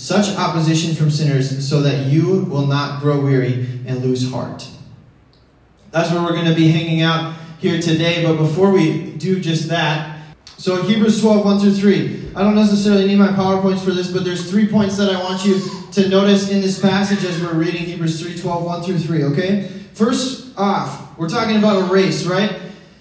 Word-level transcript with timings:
such 0.00 0.34
opposition 0.36 0.94
from 0.94 1.10
sinners, 1.10 1.68
so 1.68 1.82
that 1.82 2.06
you 2.06 2.44
will 2.44 2.66
not 2.66 3.00
grow 3.00 3.20
weary 3.20 3.66
and 3.86 4.02
lose 4.02 4.30
heart. 4.30 4.66
That's 5.90 6.10
where 6.10 6.22
we're 6.22 6.32
going 6.32 6.46
to 6.46 6.54
be 6.54 6.68
hanging 6.68 7.02
out 7.02 7.36
here 7.58 7.80
today. 7.80 8.24
But 8.24 8.36
before 8.36 8.70
we 8.70 9.12
do 9.12 9.40
just 9.40 9.68
that, 9.68 10.18
so 10.56 10.82
Hebrews 10.82 11.20
12, 11.20 11.44
1 11.44 11.58
through 11.58 11.74
3. 11.74 12.32
I 12.34 12.42
don't 12.42 12.54
necessarily 12.54 13.06
need 13.06 13.18
my 13.18 13.28
PowerPoints 13.28 13.84
for 13.84 13.90
this, 13.90 14.10
but 14.10 14.24
there's 14.24 14.50
three 14.50 14.66
points 14.66 14.96
that 14.96 15.14
I 15.14 15.20
want 15.20 15.44
you 15.44 15.60
to 15.92 16.08
notice 16.08 16.50
in 16.50 16.60
this 16.60 16.78
passage 16.78 17.24
as 17.24 17.40
we're 17.42 17.54
reading 17.54 17.82
Hebrews 17.82 18.22
3, 18.22 18.38
12, 18.38 18.64
1 18.64 18.82
through 18.82 18.98
3, 18.98 19.24
okay? 19.24 19.68
First 19.94 20.56
off, 20.56 21.18
we're 21.18 21.28
talking 21.28 21.56
about 21.56 21.82
a 21.82 21.92
race, 21.92 22.24
right? 22.24 22.58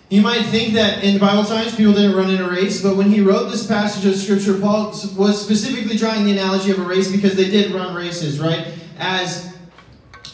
You 0.09 0.23
might 0.23 0.48
think 0.48 0.73
that 0.73 1.04
in 1.04 1.20
Bible 1.20 1.45
times 1.45 1.76
people 1.76 1.94
didn't 1.94 2.16
run 2.16 2.31
in 2.31 2.41
a 2.41 2.50
race, 2.50 2.81
but 2.81 2.95
when 2.95 3.12
he 3.12 3.22
wrote 3.22 3.52
this 3.52 3.67
passage 3.67 4.05
of 4.08 4.16
Scripture, 4.16 4.59
Paul 4.59 4.88
was 5.16 5.40
specifically 5.40 5.95
drawing 5.98 6.26
the 6.26 6.31
analogy 6.31 6.72
of 6.72 6.80
a 6.80 6.84
race 6.84 7.12
because 7.12 7.36
they 7.36 7.48
did 7.52 7.72
run 7.72 7.94
races, 7.94 8.40
right? 8.40 8.73
As 8.98 9.55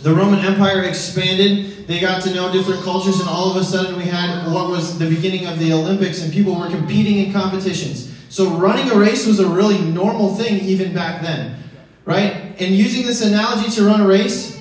the 0.02 0.16
Roman 0.16 0.40
Empire 0.46 0.84
expanded, 0.84 1.88
they 1.88 2.00
got 2.00 2.24
to 2.24 2.34
know 2.34 2.54
different 2.54 2.84
cultures, 2.84 3.20
and 3.20 3.28
all 3.28 3.52
of 3.52 3.58
a 3.58 3.66
sudden 3.66 3.98
we 3.98 4.06
had 4.06 4.50
what 4.50 4.70
was 4.70 4.98
the 4.98 5.10
beginning 5.10 5.46
of 5.46 5.60
the 5.60 5.74
Olympics, 5.74 6.22
and 6.22 6.32
people 6.32 6.56
were 6.56 6.70
competing 6.70 7.26
in 7.26 7.34
competitions. 7.34 8.16
So 8.30 8.52
running 8.52 8.90
a 8.92 8.96
race 8.96 9.28
was 9.28 9.42
a 9.42 9.48
really 9.48 9.80
normal 9.80 10.36
thing 10.36 10.62
even 10.62 10.94
back 10.94 11.22
then, 11.22 11.62
right? 12.06 12.56
And 12.62 12.74
using 12.74 13.06
this 13.06 13.22
analogy 13.22 13.70
to 13.72 13.86
run 13.86 14.00
a 14.00 14.08
race, 14.08 14.55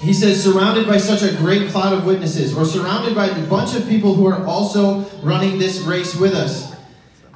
he 0.00 0.14
says, 0.14 0.42
surrounded 0.42 0.86
by 0.86 0.96
such 0.96 1.22
a 1.22 1.36
great 1.36 1.70
cloud 1.70 1.92
of 1.92 2.06
witnesses, 2.06 2.54
We're 2.54 2.64
surrounded 2.64 3.14
by 3.14 3.26
a 3.26 3.46
bunch 3.46 3.76
of 3.76 3.86
people 3.86 4.14
who 4.14 4.26
are 4.26 4.44
also 4.46 5.00
running 5.22 5.58
this 5.58 5.80
race 5.80 6.16
with 6.16 6.32
us. 6.34 6.74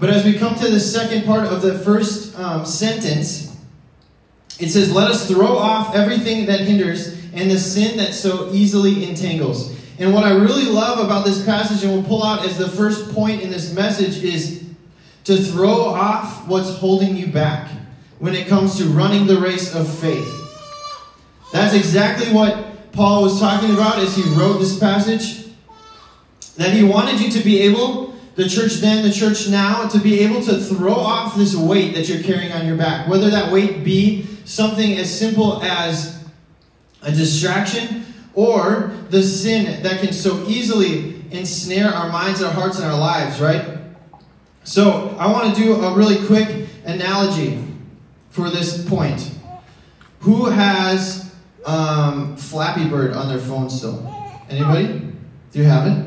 But 0.01 0.09
as 0.09 0.25
we 0.25 0.33
come 0.39 0.55
to 0.55 0.70
the 0.70 0.81
second 0.81 1.25
part 1.25 1.47
of 1.47 1.61
the 1.61 1.79
first 1.81 2.39
um, 2.39 2.65
sentence, 2.65 3.55
it 4.59 4.70
says, 4.70 4.91
Let 4.91 5.11
us 5.11 5.29
throw 5.29 5.59
off 5.59 5.95
everything 5.95 6.47
that 6.47 6.61
hinders 6.61 7.23
and 7.35 7.51
the 7.51 7.59
sin 7.59 7.98
that 7.98 8.15
so 8.15 8.51
easily 8.51 9.07
entangles. 9.09 9.79
And 9.98 10.15
what 10.15 10.25
I 10.25 10.31
really 10.31 10.65
love 10.65 11.05
about 11.05 11.27
this 11.27 11.45
passage, 11.45 11.85
and 11.85 11.92
we'll 11.92 12.03
pull 12.03 12.25
out 12.25 12.47
as 12.47 12.57
the 12.57 12.69
first 12.69 13.12
point 13.12 13.42
in 13.42 13.51
this 13.51 13.75
message, 13.75 14.25
is 14.25 14.65
to 15.25 15.37
throw 15.37 15.85
off 15.85 16.48
what's 16.48 16.70
holding 16.79 17.15
you 17.15 17.27
back 17.27 17.70
when 18.20 18.35
it 18.35 18.48
comes 18.48 18.79
to 18.79 18.85
running 18.85 19.27
the 19.27 19.39
race 19.39 19.75
of 19.75 19.87
faith. 19.98 20.44
That's 21.55 21.72
exactly 21.72 22.33
what 22.33 22.91
Paul 22.91 23.22
was 23.22 23.38
talking 23.38 23.70
about 23.70 24.00
as 24.00 24.16
he 24.16 24.24
wrote 24.34 24.58
this 24.58 24.77
passage. 24.77 25.47
That 26.56 26.72
he 26.72 26.83
wanted 26.83 27.20
you 27.20 27.30
to 27.30 27.44
be 27.44 27.61
able, 27.61 28.12
the 28.34 28.48
church 28.48 28.72
then, 28.80 29.05
the 29.05 29.12
church 29.12 29.48
now, 29.48 29.86
to 29.86 30.00
be 30.00 30.19
able 30.19 30.42
to 30.42 30.56
throw 30.56 30.94
off 30.94 31.36
this 31.36 31.55
weight 31.55 31.94
that 31.94 32.08
you're 32.08 32.24
carrying 32.24 32.50
on 32.50 32.66
your 32.66 32.77
back. 32.77 33.08
Whether 33.08 33.30
that 33.30 33.52
weight 33.52 33.84
be 33.84 34.27
something 34.44 34.94
as 34.94 35.16
simple 35.16 35.62
as 35.62 36.24
a 37.02 37.12
distraction 37.12 38.05
or 38.34 38.92
the 39.11 39.22
sin 39.22 39.80
that 39.84 40.00
can 40.00 40.12
so 40.12 40.44
easily 40.48 41.22
ensnare 41.30 41.94
our 41.94 42.11
minds, 42.11 42.42
our 42.42 42.52
hearts, 42.52 42.80
and 42.80 42.86
our 42.86 42.98
lives, 42.98 43.41
right? 43.41 43.78
So 44.64 45.14
I 45.20 45.30
want 45.30 45.55
to 45.55 45.62
do 45.62 45.74
a 45.77 45.95
really 45.95 46.27
quick 46.27 46.67
analogy 46.84 47.64
for 48.30 48.50
this 48.50 48.84
point. 48.89 49.30
Who 50.18 50.46
has 50.46 51.23
um, 51.67 52.36
Flappy 52.36 52.89
Bird 52.89 53.13
on 53.14 53.29
their 53.29 53.39
phone 53.39 53.70
still? 53.70 54.07
Anybody? 54.48 55.13
Do 55.52 55.58
you 55.58 55.64
have 55.64 55.86
it? 55.86 56.07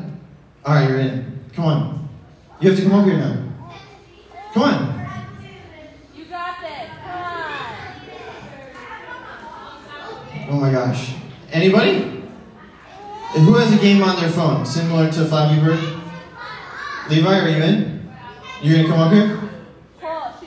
All 0.66 0.76
right, 0.76 0.90
you're 0.90 1.00
in. 1.00 1.40
Come 1.54 1.66
on. 1.66 2.10
You 2.60 2.70
have 2.70 2.80
to 2.80 2.86
come 2.86 3.00
up 3.00 3.06
here 3.06 3.18
now. 3.18 3.44
Come 4.54 4.64
on. 4.64 5.08
You 6.16 6.26
got 6.26 6.62
this. 6.62 6.90
Come 7.04 7.12
on. 7.12 7.76
Oh 10.50 10.60
my 10.60 10.72
gosh. 10.72 11.14
Anybody? 11.52 12.24
Who 13.34 13.54
has 13.56 13.74
a 13.74 13.78
game 13.78 14.02
on 14.02 14.20
their 14.20 14.32
phone 14.32 14.66
similar 14.66 15.12
to 15.12 15.26
Flappy 15.26 15.62
Bird? 15.62 15.80
Levi, 17.10 17.40
are 17.40 17.50
you 17.50 17.64
in? 17.64 18.10
You're 18.62 18.78
gonna 18.78 18.90
come 18.90 19.00
up 19.00 19.14
here? 19.14 19.48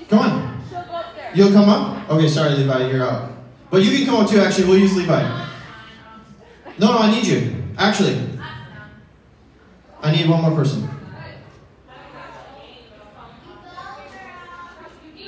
Come 0.08 0.18
on. 0.18 0.62
She'll 0.68 0.82
go 0.82 0.92
up 0.92 1.14
there. 1.14 1.30
You'll 1.34 1.52
come 1.52 1.68
up? 1.68 2.10
Okay, 2.10 2.26
sorry, 2.26 2.54
Levi, 2.54 2.90
you're 2.90 3.08
out. 3.08 3.30
But 3.70 3.82
you 3.82 3.96
can 3.96 4.06
come 4.06 4.16
up 4.16 4.30
too, 4.30 4.40
actually. 4.40 4.66
We'll 4.68 4.78
use 4.78 4.96
Levi. 4.96 5.22
No, 6.78 6.92
no, 6.92 6.98
I 6.98 7.10
need 7.10 7.26
you. 7.26 7.62
Actually, 7.78 8.18
I 10.02 10.12
need 10.12 10.28
one 10.28 10.42
more 10.42 10.50
person. 10.52 10.88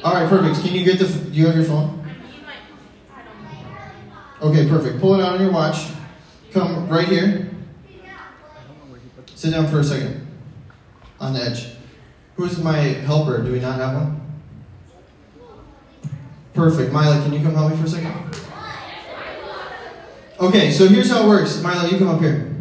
All 0.02 0.14
right, 0.14 0.28
perfect. 0.28 0.66
Can 0.66 0.74
you 0.74 0.84
get 0.84 0.98
the? 0.98 1.06
Do 1.06 1.30
you 1.30 1.46
have 1.46 1.54
your 1.54 1.64
phone? 1.64 2.04
Okay, 4.40 4.68
perfect. 4.68 5.00
Pull 5.00 5.14
it 5.14 5.22
out 5.22 5.34
on 5.34 5.40
your 5.40 5.52
watch. 5.52 5.92
Come 6.52 6.88
right 6.88 7.06
here. 7.06 7.48
Sit 9.36 9.52
down 9.52 9.68
for 9.68 9.78
a 9.78 9.84
second. 9.84 10.26
On 11.20 11.32
the 11.32 11.40
edge. 11.40 11.68
Who's 12.36 12.58
my 12.58 12.76
helper? 12.76 13.42
Do 13.42 13.52
we 13.52 13.60
not 13.60 13.76
have 13.76 13.94
one? 13.94 14.21
Perfect. 16.54 16.92
Mila, 16.92 17.22
can 17.22 17.32
you 17.32 17.40
come 17.42 17.54
help 17.54 17.70
me 17.72 17.76
for 17.78 17.84
a 17.84 17.88
second? 17.88 18.12
Okay, 20.40 20.70
so 20.72 20.88
here's 20.88 21.10
how 21.10 21.24
it 21.24 21.28
works. 21.28 21.62
Milo, 21.62 21.88
you 21.88 21.98
come 21.98 22.08
up 22.08 22.20
here. 22.20 22.54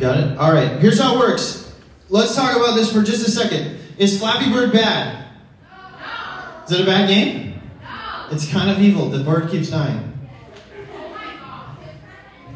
Got 0.00 0.18
it? 0.18 0.38
All 0.38 0.52
right. 0.52 0.78
Here's 0.80 0.98
how 1.00 1.14
it 1.14 1.18
works. 1.18 1.74
Let's 2.08 2.34
talk 2.34 2.56
about 2.56 2.74
this 2.74 2.92
for 2.92 3.02
just 3.02 3.26
a 3.26 3.30
second. 3.30 3.78
Is 3.98 4.18
Flappy 4.18 4.50
Bird 4.52 4.72
bad? 4.72 5.26
No. 5.70 6.64
Is 6.64 6.72
it 6.72 6.80
a 6.82 6.84
bad 6.86 7.08
game? 7.08 7.60
No. 7.82 8.26
It's 8.30 8.50
kind 8.50 8.70
of 8.70 8.80
evil. 8.80 9.08
The 9.08 9.22
bird 9.24 9.50
keeps 9.50 9.70
dying. 9.70 10.12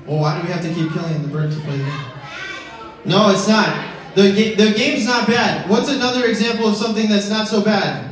Well, 0.06 0.20
why 0.20 0.40
do 0.40 0.46
we 0.46 0.52
have 0.52 0.62
to 0.62 0.72
keep 0.74 0.92
killing 0.92 1.22
the 1.22 1.28
bird 1.28 1.52
to 1.52 1.58
play 1.60 1.78
the 1.78 1.84
game? 1.84 2.00
No, 3.04 3.30
it's 3.30 3.46
not. 3.46 3.88
The, 4.14 4.32
ga- 4.32 4.54
the 4.56 4.72
game's 4.76 5.06
not 5.06 5.26
bad. 5.26 5.68
What's 5.70 5.88
another 5.88 6.26
example 6.26 6.66
of 6.68 6.76
something 6.76 7.08
that's 7.08 7.30
not 7.30 7.46
so 7.46 7.62
bad? 7.62 8.09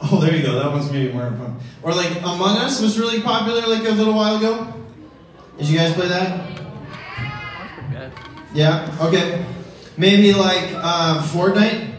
Oh, 0.00 0.20
there 0.20 0.36
you 0.36 0.42
go. 0.42 0.58
That 0.58 0.70
one's 0.72 0.90
maybe 0.90 1.12
more 1.12 1.30
fun. 1.30 1.58
Or 1.82 1.94
like 1.94 2.16
Among 2.18 2.58
Us 2.58 2.80
was 2.80 2.98
really 2.98 3.22
popular 3.22 3.66
like 3.66 3.86
a 3.86 3.92
little 3.92 4.14
while 4.14 4.36
ago. 4.36 4.72
Did 5.58 5.68
you 5.68 5.78
guys 5.78 5.94
play 5.94 6.08
that? 6.08 6.60
Yeah. 8.52 8.96
Okay. 9.00 9.44
Maybe 9.96 10.34
like 10.34 10.74
um, 10.74 11.22
Fortnite. 11.24 11.94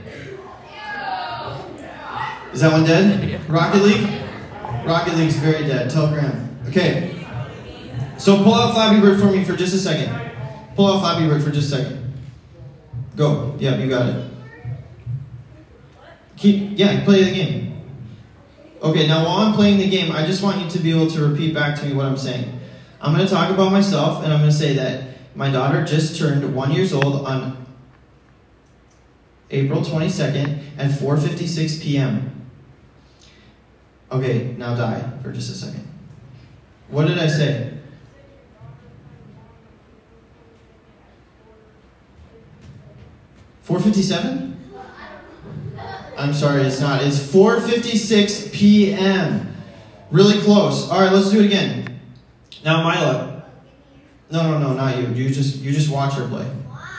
Is 2.54 2.62
that 2.62 2.72
one 2.72 2.86
dead? 2.86 3.50
Rocket 3.50 3.82
League. 3.82 4.22
Rocket 4.86 5.16
League's 5.16 5.36
very 5.36 5.66
dead. 5.68 5.90
Tell 5.90 6.08
Graham. 6.08 6.58
Okay. 6.68 7.26
So 8.18 8.44
pull 8.44 8.54
out 8.54 8.74
Flappy 8.74 9.00
Bird 9.00 9.20
for 9.20 9.32
me 9.32 9.44
for 9.44 9.56
just 9.56 9.74
a 9.74 9.78
second. 9.78 10.10
Pull 10.76 10.88
out 10.88 11.00
Flappy 11.02 11.28
Bird 11.28 11.44
for 11.44 11.52
just 11.52 11.72
a 11.74 11.78
second. 11.78 12.14
Go. 13.16 13.56
Yeah, 13.60 13.78
you 13.78 13.90
got 13.90 14.10
it. 14.10 14.32
Keep. 16.38 16.78
Yeah, 16.78 17.04
play 17.04 17.24
the 17.24 17.32
game. 17.32 17.77
Okay, 18.82 19.08
now 19.08 19.26
while 19.26 19.38
I'm 19.38 19.54
playing 19.54 19.80
the 19.80 19.90
game, 19.90 20.12
I 20.12 20.26
just 20.26 20.44
want 20.44 20.62
you 20.64 20.70
to 20.70 20.80
be 20.80 20.92
able 20.92 21.10
to 21.10 21.28
repeat 21.28 21.54
back 21.54 21.80
to 21.80 21.86
me 21.86 21.94
what 21.94 22.06
I'm 22.06 22.18
saying. 22.18 22.60
I'm 23.02 23.14
going 23.14 23.26
to 23.26 23.32
talk 23.32 23.50
about 23.50 23.72
myself, 23.72 24.24
and 24.24 24.32
I'm 24.32 24.40
going 24.40 24.52
to 24.52 24.56
say 24.56 24.74
that 24.74 25.36
my 25.36 25.50
daughter 25.50 25.84
just 25.84 26.20
turned 26.20 26.56
one 26.56 26.72
years 26.72 26.94
old 26.94 27.26
on 27.26 27.66
April 29.50 29.82
22nd 29.82 30.78
at 30.78 30.92
4:56 30.92 31.82
p.m. 31.82 32.50
Okay, 34.12 34.56
now 34.58 34.76
die 34.76 35.04
for 35.24 35.32
just 35.32 35.52
a 35.52 35.56
second. 35.56 35.88
What 36.90 37.08
did 37.08 37.18
I 37.18 37.28
say? 37.28 37.74
Four 43.64 43.80
fifty-seven? 43.82 44.57
I'm 46.18 46.34
sorry, 46.34 46.64
it's 46.64 46.80
not. 46.80 47.04
It's 47.04 47.20
4:56 47.20 48.52
p.m. 48.52 49.56
Really 50.10 50.42
close. 50.42 50.90
All 50.90 51.00
right, 51.00 51.12
let's 51.12 51.30
do 51.30 51.40
it 51.40 51.46
again. 51.46 52.00
Now, 52.66 52.84
Mila. 52.84 53.46
No, 54.30 54.52
no, 54.52 54.60
no, 54.60 54.74
not 54.74 54.98
you. 54.98 55.08
You 55.10 55.30
just 55.30 55.58
you 55.58 55.72
just 55.72 55.90
watch 55.90 56.16
her 56.16 56.28
play. 56.28 56.44
Why? 56.44 56.90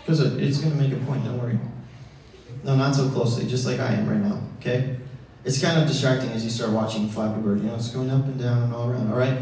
Because 0.00 0.20
it's 0.20 0.58
going 0.58 0.72
to 0.72 0.78
make 0.78 0.92
a 0.92 1.02
point. 1.04 1.24
Don't 1.24 1.40
worry. 1.40 1.58
No, 2.62 2.76
not 2.76 2.94
so 2.94 3.08
closely. 3.10 3.46
Just 3.46 3.66
like 3.66 3.78
I 3.80 3.94
am 3.94 4.08
right 4.08 4.20
now. 4.20 4.42
Okay. 4.58 4.96
It's 5.44 5.60
kind 5.60 5.80
of 5.80 5.86
distracting 5.86 6.30
as 6.30 6.42
you 6.42 6.50
start 6.50 6.72
watching 6.72 7.08
Flappy 7.08 7.40
Bird. 7.40 7.60
You 7.60 7.68
know, 7.68 7.74
it's 7.74 7.90
going 7.90 8.10
up 8.10 8.24
and 8.24 8.38
down 8.38 8.64
and 8.64 8.74
all 8.74 8.90
around. 8.90 9.12
All 9.12 9.18
right. 9.18 9.38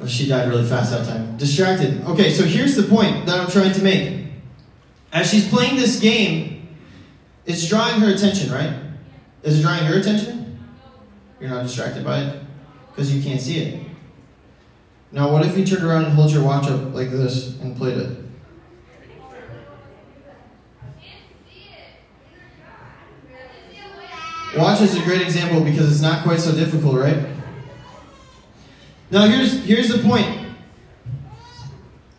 Oh, 0.00 0.06
she 0.06 0.28
died 0.28 0.48
really 0.48 0.66
fast 0.66 0.90
that 0.90 1.06
time. 1.06 1.36
Distracted. 1.36 2.04
Okay, 2.04 2.30
so 2.30 2.44
here's 2.44 2.76
the 2.76 2.82
point 2.82 3.26
that 3.26 3.40
I'm 3.40 3.50
trying 3.50 3.72
to 3.72 3.82
make. 3.82 4.26
As 5.12 5.30
she's 5.30 5.48
playing 5.48 5.76
this 5.76 6.00
game, 6.00 6.53
it's 7.46 7.68
drawing 7.68 8.00
her 8.00 8.12
attention, 8.12 8.52
right? 8.52 8.74
Is 9.42 9.58
it 9.58 9.62
drawing 9.62 9.84
your 9.86 9.98
attention? 9.98 10.58
You're 11.40 11.50
not 11.50 11.64
distracted 11.64 12.04
by 12.04 12.20
it? 12.20 12.42
Because 12.90 13.14
you 13.14 13.22
can't 13.22 13.40
see 13.40 13.58
it. 13.58 13.86
Now, 15.12 15.30
what 15.30 15.44
if 15.44 15.56
you 15.56 15.64
turned 15.64 15.84
around 15.84 16.06
and 16.06 16.14
hold 16.14 16.32
your 16.32 16.42
watch 16.42 16.66
up 16.66 16.94
like 16.94 17.10
this 17.10 17.58
and 17.60 17.76
played 17.76 17.98
it? 17.98 18.18
Watch 24.56 24.80
is 24.82 24.96
a 24.96 25.02
great 25.02 25.20
example 25.20 25.62
because 25.62 25.90
it's 25.90 26.00
not 26.00 26.22
quite 26.22 26.38
so 26.40 26.52
difficult, 26.52 26.94
right? 26.94 27.26
Now 29.10 29.26
here's 29.26 29.64
here's 29.64 29.88
the 29.88 29.98
point. 29.98 30.46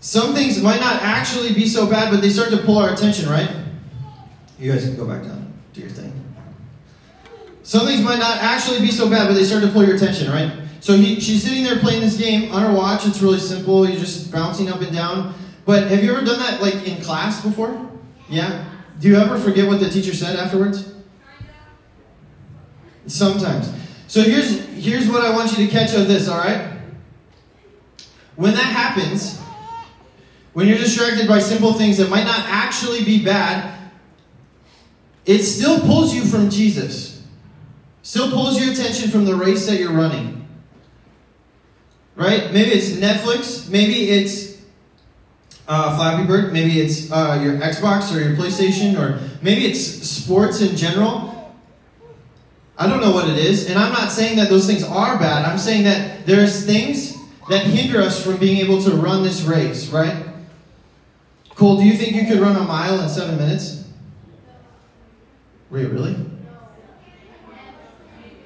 Some 0.01 0.33
things 0.35 0.61
might 0.61 0.79
not 0.79 1.01
actually 1.01 1.53
be 1.53 1.65
so 1.65 1.87
bad, 1.87 2.11
but 2.11 2.21
they 2.21 2.29
start 2.29 2.49
to 2.51 2.57
pull 2.57 2.77
our 2.77 2.93
attention, 2.93 3.29
right? 3.29 3.49
You 4.59 4.71
guys 4.71 4.85
can 4.85 4.95
go 4.95 5.05
back 5.05 5.23
down, 5.23 5.53
do 5.73 5.81
your 5.81 5.89
thing. 5.89 6.13
Some 7.63 7.87
things 7.87 8.01
might 8.01 8.19
not 8.19 8.37
actually 8.37 8.79
be 8.79 8.91
so 8.91 9.09
bad, 9.09 9.27
but 9.27 9.33
they 9.33 9.43
start 9.43 9.63
to 9.63 9.69
pull 9.69 9.83
your 9.83 9.95
attention, 9.95 10.29
right? 10.31 10.51
So 10.79 10.95
he, 10.95 11.19
she's 11.19 11.43
sitting 11.43 11.63
there 11.63 11.79
playing 11.79 12.01
this 12.01 12.15
game 12.15 12.51
on 12.51 12.61
her 12.61 12.71
watch. 12.71 13.07
It's 13.07 13.21
really 13.21 13.39
simple. 13.39 13.89
You're 13.89 13.99
just 13.99 14.31
bouncing 14.31 14.69
up 14.69 14.81
and 14.81 14.93
down. 14.93 15.33
But 15.65 15.87
have 15.87 16.03
you 16.03 16.11
ever 16.11 16.23
done 16.23 16.37
that 16.39 16.61
like 16.61 16.87
in 16.87 17.01
class 17.01 17.43
before? 17.43 17.89
Yeah. 18.29 18.69
Do 18.99 19.07
you 19.07 19.15
ever 19.17 19.39
forget 19.39 19.67
what 19.67 19.79
the 19.79 19.89
teacher 19.89 20.13
said 20.13 20.35
afterwards? 20.35 20.93
Sometimes. 23.07 23.73
So 24.07 24.21
here's 24.21 24.63
here's 24.75 25.09
what 25.09 25.25
I 25.25 25.31
want 25.31 25.57
you 25.57 25.65
to 25.65 25.71
catch 25.71 25.95
of 25.95 26.07
this, 26.07 26.27
all 26.27 26.37
right? 26.37 26.71
When 28.35 28.53
that 28.53 28.59
happens, 28.59 29.39
when 30.53 30.67
you're 30.67 30.77
distracted 30.77 31.27
by 31.27 31.39
simple 31.39 31.73
things 31.73 31.97
that 31.97 32.09
might 32.09 32.25
not 32.25 32.41
actually 32.47 33.03
be 33.03 33.23
bad, 33.25 33.74
it 35.25 35.43
still 35.43 35.79
pulls 35.81 36.13
you 36.13 36.23
from 36.23 36.49
Jesus. 36.49 37.23
Still 38.03 38.31
pulls 38.31 38.61
your 38.61 38.71
attention 38.71 39.09
from 39.09 39.25
the 39.25 39.35
race 39.35 39.65
that 39.65 39.79
you're 39.79 39.91
running. 39.91 40.47
Right? 42.15 42.53
Maybe 42.53 42.71
it's 42.71 42.91
Netflix, 42.91 43.69
maybe 43.69 44.11
it's 44.11 44.61
uh, 45.67 45.95
Flappy 45.97 46.25
Bird, 46.27 46.53
maybe 46.53 46.79
it's 46.79 47.11
uh, 47.11 47.39
your 47.43 47.57
Xbox 47.57 48.15
or 48.15 48.21
your 48.21 48.35
PlayStation, 48.35 48.97
or 48.97 49.19
maybe 49.41 49.65
it's 49.65 49.81
sports 49.81 50.61
in 50.61 50.75
general. 50.75 51.53
I 52.77 52.87
don't 52.87 53.01
know 53.01 53.11
what 53.11 53.27
it 53.27 53.37
is, 53.37 53.69
and 53.69 53.79
I'm 53.79 53.91
not 53.91 54.11
saying 54.11 54.37
that 54.37 54.49
those 54.49 54.67
things 54.67 54.83
are 54.83 55.17
bad. 55.17 55.45
I'm 55.45 55.57
saying 55.57 55.83
that 55.85 56.25
there's 56.25 56.65
things 56.65 57.17
that 57.49 57.65
hinder 57.65 58.01
us 58.01 58.23
from 58.23 58.37
being 58.37 58.57
able 58.57 58.81
to 58.83 58.91
run 58.91 59.23
this 59.23 59.41
race, 59.43 59.89
right? 59.89 60.25
Cole, 61.55 61.77
do 61.77 61.83
you 61.83 61.97
think 61.97 62.15
you 62.15 62.27
could 62.27 62.39
run 62.39 62.55
a 62.55 62.63
mile 62.63 62.99
in 62.99 63.09
seven 63.09 63.37
minutes? 63.37 63.74
Really? 65.83 66.15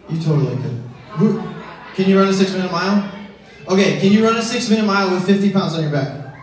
You 0.09 0.21
totally 0.21 0.55
could. 0.55 0.71
Who, 1.17 1.41
can 1.95 2.09
you 2.09 2.19
run 2.19 2.27
a 2.27 2.33
six 2.33 2.53
minute 2.53 2.71
mile? 2.71 3.11
Okay, 3.67 3.99
can 3.99 4.11
you 4.11 4.23
run 4.23 4.35
a 4.35 4.41
six 4.41 4.69
minute 4.69 4.85
mile 4.85 5.11
with 5.11 5.25
50 5.25 5.51
pounds 5.51 5.75
on 5.75 5.83
your 5.83 5.91
back? 5.91 6.35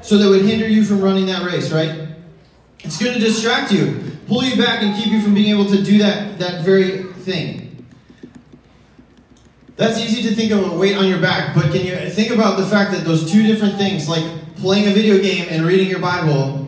So 0.00 0.16
that 0.18 0.28
would 0.28 0.44
hinder 0.44 0.66
you 0.66 0.84
from 0.84 1.00
running 1.00 1.26
that 1.26 1.44
race, 1.44 1.70
right? 1.70 2.08
It's 2.78 2.98
going 2.98 3.12
to 3.12 3.20
distract 3.20 3.72
you 3.72 4.10
pull 4.30 4.44
you 4.44 4.56
back 4.56 4.80
and 4.80 4.94
keep 4.94 5.12
you 5.12 5.20
from 5.20 5.34
being 5.34 5.50
able 5.50 5.68
to 5.68 5.82
do 5.82 5.98
that, 5.98 6.38
that 6.38 6.64
very 6.64 7.02
thing. 7.24 7.84
That's 9.74 9.98
easy 9.98 10.22
to 10.28 10.34
think 10.36 10.52
of 10.52 10.72
a 10.72 10.76
weight 10.76 10.96
on 10.96 11.08
your 11.08 11.20
back, 11.20 11.52
but 11.52 11.72
can 11.72 11.84
you 11.84 11.96
think 12.10 12.30
about 12.30 12.56
the 12.56 12.64
fact 12.64 12.92
that 12.92 13.04
those 13.04 13.28
two 13.30 13.42
different 13.42 13.76
things, 13.76 14.08
like 14.08 14.24
playing 14.56 14.86
a 14.86 14.92
video 14.92 15.20
game 15.20 15.48
and 15.50 15.66
reading 15.66 15.88
your 15.88 15.98
Bible, 15.98 16.59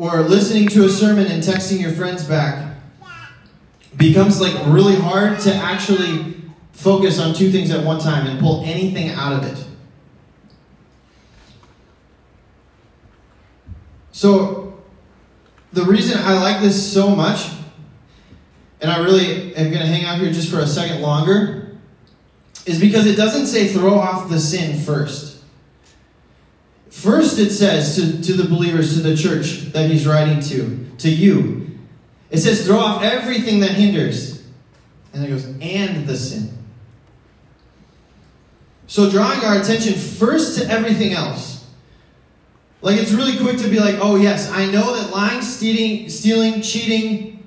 or 0.00 0.22
listening 0.22 0.66
to 0.66 0.86
a 0.86 0.88
sermon 0.88 1.26
and 1.26 1.42
texting 1.42 1.78
your 1.78 1.92
friends 1.92 2.24
back, 2.24 2.74
becomes 3.98 4.40
like 4.40 4.54
really 4.64 4.96
hard 4.96 5.38
to 5.38 5.54
actually 5.54 6.36
focus 6.72 7.20
on 7.20 7.34
two 7.34 7.52
things 7.52 7.70
at 7.70 7.84
one 7.84 8.00
time 8.00 8.26
and 8.26 8.40
pull 8.40 8.64
anything 8.64 9.10
out 9.10 9.34
of 9.34 9.44
it. 9.44 9.62
So 14.10 14.80
the 15.74 15.84
reason 15.84 16.18
I 16.18 16.32
like 16.40 16.62
this 16.62 16.92
so 16.92 17.14
much, 17.14 17.50
and 18.80 18.90
I 18.90 19.00
really 19.00 19.54
am 19.54 19.68
going 19.70 19.82
to 19.82 19.86
hang 19.86 20.06
out 20.06 20.18
here 20.18 20.32
just 20.32 20.50
for 20.50 20.60
a 20.60 20.66
second 20.66 21.02
longer, 21.02 21.76
is 22.64 22.80
because 22.80 23.04
it 23.04 23.16
doesn't 23.16 23.48
say 23.48 23.68
throw 23.68 23.98
off 23.98 24.30
the 24.30 24.40
sin 24.40 24.80
first. 24.80 25.29
First, 26.90 27.38
it 27.38 27.50
says 27.50 27.94
to, 27.96 28.22
to 28.22 28.32
the 28.34 28.48
believers, 28.48 28.94
to 28.94 29.00
the 29.00 29.16
church 29.16 29.72
that 29.72 29.90
he's 29.90 30.06
writing 30.06 30.40
to, 30.40 30.90
to 30.98 31.10
you, 31.10 31.78
it 32.30 32.38
says 32.38 32.66
throw 32.66 32.78
off 32.78 33.02
everything 33.02 33.60
that 33.60 33.70
hinders. 33.70 34.44
And 35.12 35.24
it 35.24 35.28
goes, 35.28 35.44
and 35.44 36.06
the 36.06 36.16
sin. 36.16 36.56
So, 38.86 39.08
drawing 39.10 39.40
our 39.40 39.60
attention 39.60 39.94
first 39.94 40.58
to 40.58 40.68
everything 40.68 41.12
else 41.12 41.60
like 42.82 42.98
it's 42.98 43.12
really 43.12 43.36
quick 43.38 43.58
to 43.58 43.68
be 43.68 43.78
like, 43.78 43.96
oh 44.00 44.16
yes, 44.16 44.50
I 44.50 44.66
know 44.66 44.96
that 44.96 45.10
lying, 45.10 45.42
stealing, 45.42 46.08
stealing, 46.08 46.62
cheating, 46.62 47.46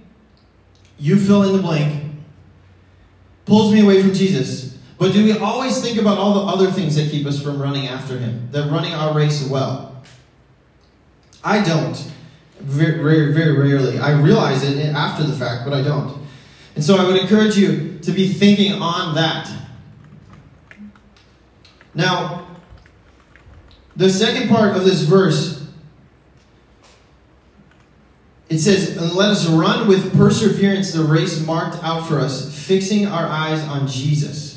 you 1.00 1.20
fill 1.20 1.44
in 1.44 1.54
the 1.54 1.62
blank, 1.62 2.14
pulls 3.46 3.74
me 3.74 3.82
away 3.82 4.02
from 4.02 4.14
Jesus. 4.14 4.73
But 5.04 5.12
do 5.12 5.26
we 5.26 5.38
always 5.38 5.82
think 5.82 6.00
about 6.00 6.18
all 6.18 6.34
the 6.34 6.54
other 6.54 6.72
things 6.72 6.96
that 6.96 7.12
keep 7.12 7.26
us 7.28 7.44
from 7.44 7.62
running 7.62 7.88
after 7.88 8.18
him, 8.18 8.48
that 8.52 8.72
running 8.72 8.94
our 8.94 9.14
race 9.14 9.46
well? 9.46 10.02
I 11.44 11.62
don't. 11.62 11.98
Very, 12.62 13.04
very, 13.04 13.34
very 13.34 13.52
rarely. 13.52 14.00
I 14.00 14.18
realize 14.18 14.64
it 14.64 14.78
after 14.96 15.24
the 15.24 15.34
fact, 15.34 15.66
but 15.66 15.74
I 15.74 15.82
don't. 15.82 16.26
And 16.76 16.84
so 16.86 16.96
I 16.96 17.06
would 17.06 17.18
encourage 17.18 17.58
you 17.58 18.00
to 18.02 18.12
be 18.14 18.32
thinking 18.32 18.82
on 18.82 19.16
that. 19.16 19.52
Now, 21.94 22.48
the 23.98 24.10
second 24.10 24.48
part 24.48 24.78
of 24.78 24.86
this 24.86 25.02
verse, 25.02 25.68
it 28.48 28.60
says, 28.60 29.14
Let 29.14 29.32
us 29.32 29.50
run 29.50 29.86
with 29.86 30.16
perseverance 30.16 30.94
the 30.94 31.04
race 31.04 31.46
marked 31.46 31.84
out 31.84 32.08
for 32.08 32.22
us, 32.22 32.58
fixing 32.66 33.06
our 33.06 33.28
eyes 33.28 33.62
on 33.68 33.86
Jesus. 33.86 34.53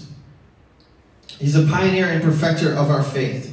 He's 1.39 1.57
a 1.57 1.67
pioneer 1.67 2.07
and 2.07 2.23
perfecter 2.23 2.73
of 2.73 2.91
our 2.91 3.03
faith. 3.03 3.53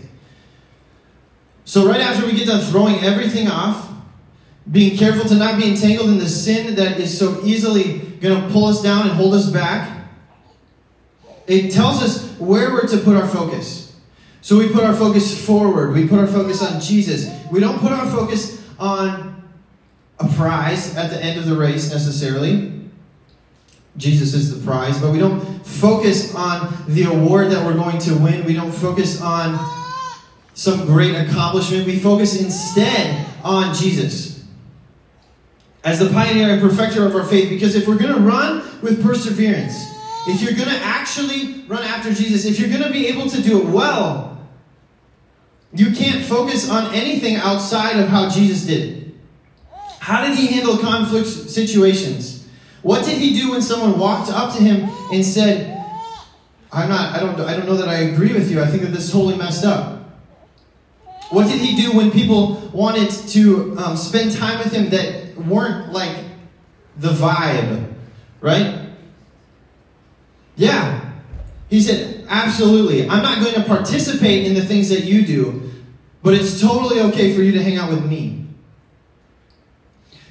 So, 1.66 1.88
right 1.88 2.02
after 2.02 2.26
we 2.26 2.34
get 2.34 2.48
done 2.48 2.62
throwing 2.66 3.00
everything 3.04 3.48
off, 3.48 3.90
being 4.70 4.98
careful 4.98 5.28
to 5.30 5.36
not 5.36 5.60
be 5.60 5.70
entangled 5.70 6.10
in 6.10 6.18
the 6.18 6.30
sin 6.30 6.76
that 6.76 7.00
is 7.00 7.18
so 7.18 7.42
easily 7.44 8.00
going 8.22 8.42
to 8.42 8.50
pull 8.50 8.66
us 8.66 8.82
down 8.82 9.08
and 9.08 9.12
hold 9.12 9.34
us 9.34 9.50
back, 9.50 10.08
it 11.48 11.72
tells 11.72 12.02
us 12.02 12.38
where 12.40 12.72
we're 12.72 12.88
to 12.88 12.98
put 12.98 13.16
our 13.16 13.28
focus. 13.28 13.96
So 14.42 14.58
we 14.58 14.70
put 14.70 14.84
our 14.84 14.94
focus 14.94 15.46
forward. 15.46 15.94
We 15.94 16.08
put 16.08 16.20
our 16.20 16.28
focus 16.28 16.62
on 16.62 16.82
Jesus. 16.82 17.30
We 17.52 17.60
don't 17.60 17.80
put 17.80 17.92
our 17.92 18.06
focus 18.08 18.62
on 18.78 19.42
a 20.20 20.28
prize 20.28 20.96
at 20.96 21.10
the 21.10 21.22
end 21.22 21.40
of 21.40 21.46
the 21.46 21.56
race 21.56 21.92
necessarily. 21.92 22.83
Jesus 23.98 24.34
is 24.34 24.58
the 24.58 24.66
prize, 24.66 25.00
but 25.00 25.12
we 25.12 25.20
don't 25.20 25.66
focus 25.66 26.34
on 26.34 26.74
the 26.88 27.04
award 27.04 27.52
that 27.52 27.66
we're 27.66 27.76
going 27.76 28.00
to 28.00 28.16
win. 28.16 28.44
We 28.46 28.54
don't 28.54 28.72
focus 28.72 29.22
on 29.22 29.60
some 30.54 30.86
great 30.86 31.16
accomplishment. 31.16 31.86
We 31.86 32.00
focus 32.00 32.42
instead 32.42 33.28
on 33.44 33.76
Jesus 33.76 34.46
as 35.84 36.00
the 36.00 36.10
pioneer 36.10 36.50
and 36.50 36.62
perfecter 36.62 37.06
of 37.06 37.16
our 37.16 37.26
faith. 37.26 37.50
Because 37.50 37.76
if 37.76 37.88
we're 37.88 37.98
going 37.98 38.14
to 38.14 38.20
run 38.20 38.64
with 38.82 39.04
perseverance, 39.04 39.74
if 40.28 40.42
you're 40.42 40.54
going 40.54 40.70
to 40.70 40.84
actually 40.84 41.64
run 41.68 41.84
after 41.84 42.14
Jesus, 42.14 42.46
if 42.46 42.60
you're 42.60 42.70
going 42.70 42.84
to 42.84 42.92
be 42.92 43.08
able 43.08 43.30
to 43.30 43.42
do 43.42 43.62
it 43.62 43.66
well, 43.66 44.40
you 45.74 45.92
can't 45.92 46.24
focus 46.24 46.70
on 46.70 46.94
anything 46.94 47.36
outside 47.36 47.98
of 47.98 48.08
how 48.08 48.30
Jesus 48.30 48.66
did 48.66 48.90
it. 48.90 49.16
How 50.00 50.26
did 50.26 50.38
he 50.38 50.48
handle 50.48 50.78
conflict 50.78 51.28
situations? 51.28 52.33
What 52.84 53.06
did 53.06 53.18
he 53.18 53.34
do 53.34 53.52
when 53.52 53.62
someone 53.62 53.98
walked 53.98 54.30
up 54.30 54.54
to 54.56 54.62
him 54.62 54.90
and 55.12 55.26
said, 55.26 55.84
I'm 56.72 56.90
not, 56.90 57.16
I 57.16 57.20
don't, 57.20 57.40
I 57.40 57.56
don't 57.56 57.66
know 57.66 57.78
that 57.78 57.88
I 57.88 57.96
agree 57.96 58.34
with 58.34 58.52
you. 58.52 58.62
I 58.62 58.68
think 58.68 58.84
that 58.84 58.90
this 58.90 59.06
is 59.06 59.12
totally 59.12 59.38
messed 59.38 59.64
up. 59.64 60.02
What 61.30 61.48
did 61.48 61.60
he 61.62 61.76
do 61.76 61.96
when 61.96 62.12
people 62.12 62.56
wanted 62.74 63.10
to 63.30 63.78
um, 63.78 63.96
spend 63.98 64.34
time 64.34 64.60
with 64.60 64.72
him 64.72 64.90
that 64.90 65.38
weren't 65.38 65.94
like 65.94 66.16
the 66.98 67.10
vibe, 67.10 67.94
right? 68.42 68.90
Yeah. 70.56 71.12
He 71.70 71.82
said, 71.82 72.26
absolutely. 72.28 73.10
I'm 73.10 73.24
not 73.24 73.40
going 73.40 73.56
to 73.56 73.64
participate 73.64 74.46
in 74.46 74.54
the 74.54 74.64
things 74.64 74.90
that 74.90 75.06
you 75.06 75.26
do, 75.26 75.72
but 76.22 76.34
it's 76.34 76.62
totally 76.62 77.00
okay 77.02 77.34
for 77.34 77.42
you 77.42 77.54
to 77.54 77.64
hang 77.64 77.78
out 77.78 77.90
with 77.90 78.06
me. 78.06 78.43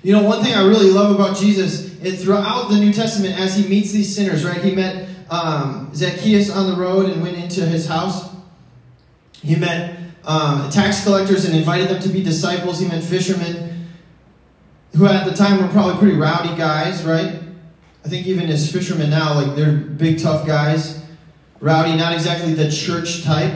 You 0.03 0.13
know, 0.13 0.23
one 0.23 0.43
thing 0.43 0.55
I 0.55 0.67
really 0.67 0.91
love 0.91 1.15
about 1.15 1.37
Jesus, 1.37 1.93
is 2.03 2.25
throughout 2.25 2.69
the 2.69 2.77
New 2.77 2.93
Testament, 2.93 3.39
as 3.39 3.57
he 3.57 3.69
meets 3.69 3.93
these 3.93 4.15
sinners, 4.15 4.45
right? 4.45 4.61
He 4.63 4.75
met 4.75 5.09
um, 5.31 5.95
Zacchaeus 5.95 6.51
on 6.51 6.71
the 6.71 6.77
road 6.77 7.09
and 7.11 7.23
went 7.23 7.37
into 7.37 7.65
his 7.65 7.87
house. 7.87 8.29
He 9.43 9.55
met 9.55 9.99
um, 10.25 10.71
tax 10.71 11.05
collectors 11.05 11.45
and 11.45 11.57
invited 11.57 11.89
them 11.89 12.01
to 12.03 12.09
be 12.09 12.23
disciples. 12.23 12.81
He 12.81 12.89
met 12.89 13.03
fishermen 13.03 13.89
who 14.97 15.07
at 15.07 15.25
the 15.25 15.35
time 15.35 15.63
were 15.63 15.69
probably 15.69 15.97
pretty 15.99 16.17
rowdy 16.17 16.55
guys, 16.57 17.03
right? 17.05 17.41
I 18.05 18.09
think 18.09 18.27
even 18.27 18.49
as 18.51 18.71
fishermen 18.71 19.11
now, 19.11 19.35
like 19.35 19.57
they're 19.57 19.73
big, 19.73 20.21
tough 20.21 20.47
guys. 20.47 21.03
Rowdy, 21.61 21.97
not 21.97 22.13
exactly 22.13 22.53
the 22.55 22.71
church 22.71 23.23
type 23.23 23.55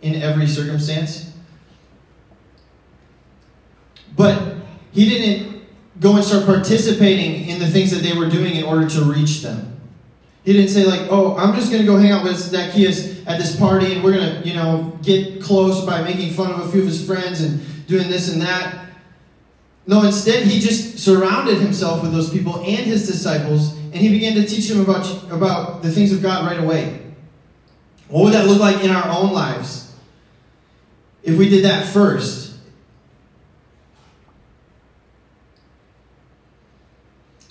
in 0.00 0.22
every 0.22 0.46
circumstance. 0.46 1.32
But 4.16 4.56
he 4.92 5.08
didn't 5.08 5.53
go 6.00 6.16
and 6.16 6.24
start 6.24 6.46
participating 6.46 7.48
in 7.48 7.58
the 7.58 7.66
things 7.66 7.90
that 7.90 8.02
they 8.02 8.16
were 8.16 8.28
doing 8.28 8.56
in 8.56 8.64
order 8.64 8.88
to 8.88 9.04
reach 9.04 9.42
them. 9.42 9.80
He 10.44 10.52
didn't 10.52 10.70
say 10.70 10.84
like, 10.84 11.08
"Oh, 11.10 11.36
I'm 11.36 11.54
just 11.54 11.70
going 11.70 11.82
to 11.82 11.86
go 11.86 11.96
hang 11.96 12.10
out 12.10 12.24
with 12.24 12.36
Zacchaeus 12.36 13.26
at 13.26 13.38
this 13.38 13.56
party, 13.56 13.94
and 13.94 14.04
we're 14.04 14.12
going 14.12 14.42
to, 14.42 14.48
you 14.48 14.54
know, 14.54 14.98
get 15.02 15.42
close 15.42 15.84
by 15.84 16.02
making 16.02 16.34
fun 16.34 16.50
of 16.50 16.60
a 16.60 16.70
few 16.70 16.82
of 16.82 16.86
his 16.86 17.04
friends 17.06 17.40
and 17.40 17.86
doing 17.86 18.08
this 18.10 18.32
and 18.32 18.42
that." 18.42 18.80
No, 19.86 20.02
instead, 20.02 20.46
he 20.46 20.60
just 20.60 20.98
surrounded 20.98 21.58
himself 21.58 22.02
with 22.02 22.12
those 22.12 22.30
people 22.30 22.56
and 22.56 22.86
his 22.86 23.06
disciples, 23.06 23.74
and 23.74 23.94
he 23.94 24.08
began 24.08 24.34
to 24.34 24.46
teach 24.46 24.68
them 24.68 24.80
about 24.80 25.06
about 25.30 25.82
the 25.82 25.90
things 25.90 26.12
of 26.12 26.22
God 26.22 26.46
right 26.46 26.58
away. 26.58 27.00
What 28.08 28.24
would 28.24 28.34
that 28.34 28.46
look 28.46 28.60
like 28.60 28.82
in 28.84 28.90
our 28.90 29.08
own 29.08 29.32
lives 29.32 29.92
if 31.22 31.38
we 31.38 31.48
did 31.48 31.64
that 31.64 31.86
first? 31.86 32.43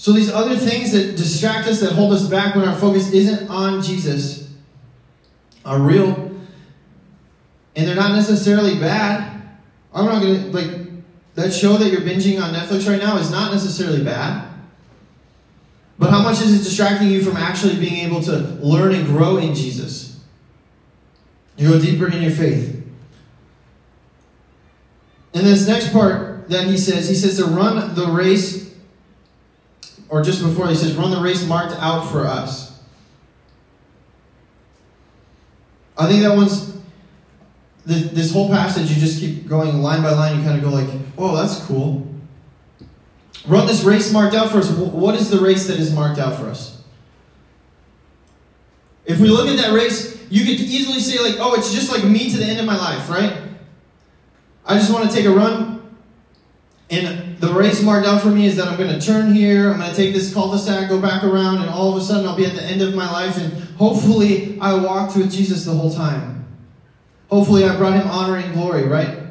So 0.04 0.12
these 0.12 0.30
other 0.30 0.58
things 0.58 0.92
that 0.92 1.16
distract 1.16 1.66
us, 1.66 1.80
that 1.80 1.94
hold 1.94 2.12
us 2.12 2.28
back 2.28 2.56
when 2.56 2.68
our 2.68 2.76
focus 2.76 3.14
isn't 3.14 3.50
on 3.50 3.82
Jesus, 3.82 4.52
are 5.64 5.80
real. 5.80 6.30
And 7.78 7.88
they're 7.88 7.96
not 7.96 8.12
necessarily 8.12 8.78
bad. 8.78 9.42
I'm 9.94 10.04
not 10.04 10.22
gonna 10.22 10.48
like 10.48 10.90
that 11.36 11.54
show 11.54 11.78
that 11.78 11.90
you're 11.90 12.02
binging 12.02 12.44
on 12.44 12.54
Netflix 12.54 12.86
right 12.86 13.02
now 13.02 13.16
is 13.16 13.32
not 13.32 13.54
necessarily 13.54 14.04
bad. 14.04 14.50
But 15.98 16.10
how 16.10 16.22
much 16.22 16.42
is 16.42 16.54
it 16.54 16.66
distracting 16.66 17.08
you 17.08 17.24
from 17.24 17.38
actually 17.38 17.80
being 17.80 18.06
able 18.06 18.22
to 18.24 18.40
learn 18.62 18.94
and 18.94 19.06
grow 19.06 19.38
in 19.38 19.56
Jesus? 19.56 20.20
You 21.56 21.70
go 21.70 21.80
deeper 21.80 22.12
in 22.12 22.22
your 22.22 22.32
faith. 22.32 22.86
And 25.34 25.48
this 25.48 25.66
next 25.66 25.94
part 25.94 26.50
that 26.50 26.68
he 26.68 26.78
says, 26.78 27.08
he 27.08 27.16
says 27.16 27.38
to 27.38 27.46
run 27.46 27.96
the 27.96 28.08
race 28.08 28.64
or 30.14 30.22
just 30.22 30.44
before, 30.44 30.68
he 30.68 30.76
says, 30.76 30.94
run 30.94 31.10
the 31.10 31.20
race 31.20 31.44
marked 31.48 31.74
out 31.80 32.08
for 32.12 32.28
us. 32.28 32.80
I 35.98 36.08
think 36.08 36.22
that 36.22 36.36
one's, 36.36 36.78
this 37.84 38.32
whole 38.32 38.48
passage, 38.48 38.92
you 38.92 39.02
just 39.02 39.20
keep 39.20 39.48
going 39.48 39.82
line 39.82 40.04
by 40.04 40.12
line, 40.12 40.38
you 40.38 40.44
kind 40.44 40.56
of 40.56 40.64
go 40.64 40.70
like, 40.70 40.88
oh, 41.18 41.36
that's 41.36 41.66
cool. 41.66 42.08
Run 43.48 43.66
this 43.66 43.84
race 43.84 44.14
marked 44.14 44.36
out 44.36 44.52
for 44.52 44.60
us. 44.60 44.70
What 44.70 45.16
is 45.16 45.32
the 45.32 45.40
race 45.40 45.66
that 45.66 45.80
is 45.80 45.92
marked 45.92 46.20
out 46.20 46.40
for 46.40 46.46
us? 46.46 46.84
If 49.06 49.20
we 49.20 49.30
look 49.30 49.48
at 49.48 49.58
that 49.58 49.74
race, 49.74 50.24
you 50.30 50.46
could 50.46 50.60
easily 50.60 51.00
say, 51.00 51.24
like, 51.24 51.40
oh, 51.40 51.56
it's 51.56 51.74
just 51.74 51.92
like 51.92 52.04
me 52.04 52.30
to 52.30 52.38
the 52.38 52.46
end 52.46 52.60
of 52.60 52.68
my 52.68 52.78
life, 52.78 53.10
right? 53.10 53.36
I 54.64 54.76
just 54.76 54.94
want 54.94 55.10
to 55.10 55.16
take 55.16 55.26
a 55.26 55.32
run, 55.32 55.98
and 56.92 57.23
the 57.44 57.54
race 57.54 57.84
marked 57.84 58.08
out 58.08 58.22
for 58.22 58.30
me 58.30 58.46
is 58.46 58.56
that 58.56 58.70
I'm 58.70 58.78
going 58.78 58.98
to 58.98 59.06
turn 59.06 59.34
here, 59.34 59.70
I'm 59.70 59.80
going 59.80 59.90
to 59.90 59.96
take 59.96 60.14
this 60.14 60.34
cul-de-sac, 60.34 60.88
go 60.88 61.02
back 61.02 61.26
around, 61.26 61.58
and 61.58 61.70
all 61.70 61.92
of 61.92 62.02
a 62.02 62.06
sudden 62.06 62.26
I'll 62.26 62.38
be 62.38 62.46
at 62.46 62.56
the 62.56 62.64
end 62.64 62.82
of 62.82 62.96
my 62.96 63.12
life, 63.12 63.38
and 63.38 63.52
hopefully 63.76 64.58
I 64.62 64.74
walked 64.76 65.18
with 65.18 65.30
Jesus 65.30 65.66
the 65.66 65.74
whole 65.74 65.94
time. 65.94 66.46
Hopefully 67.30 67.66
I 67.66 67.76
brought 67.76 68.00
him 68.00 68.08
honor 68.08 68.38
and 68.38 68.54
glory, 68.54 68.84
right? 68.84 69.24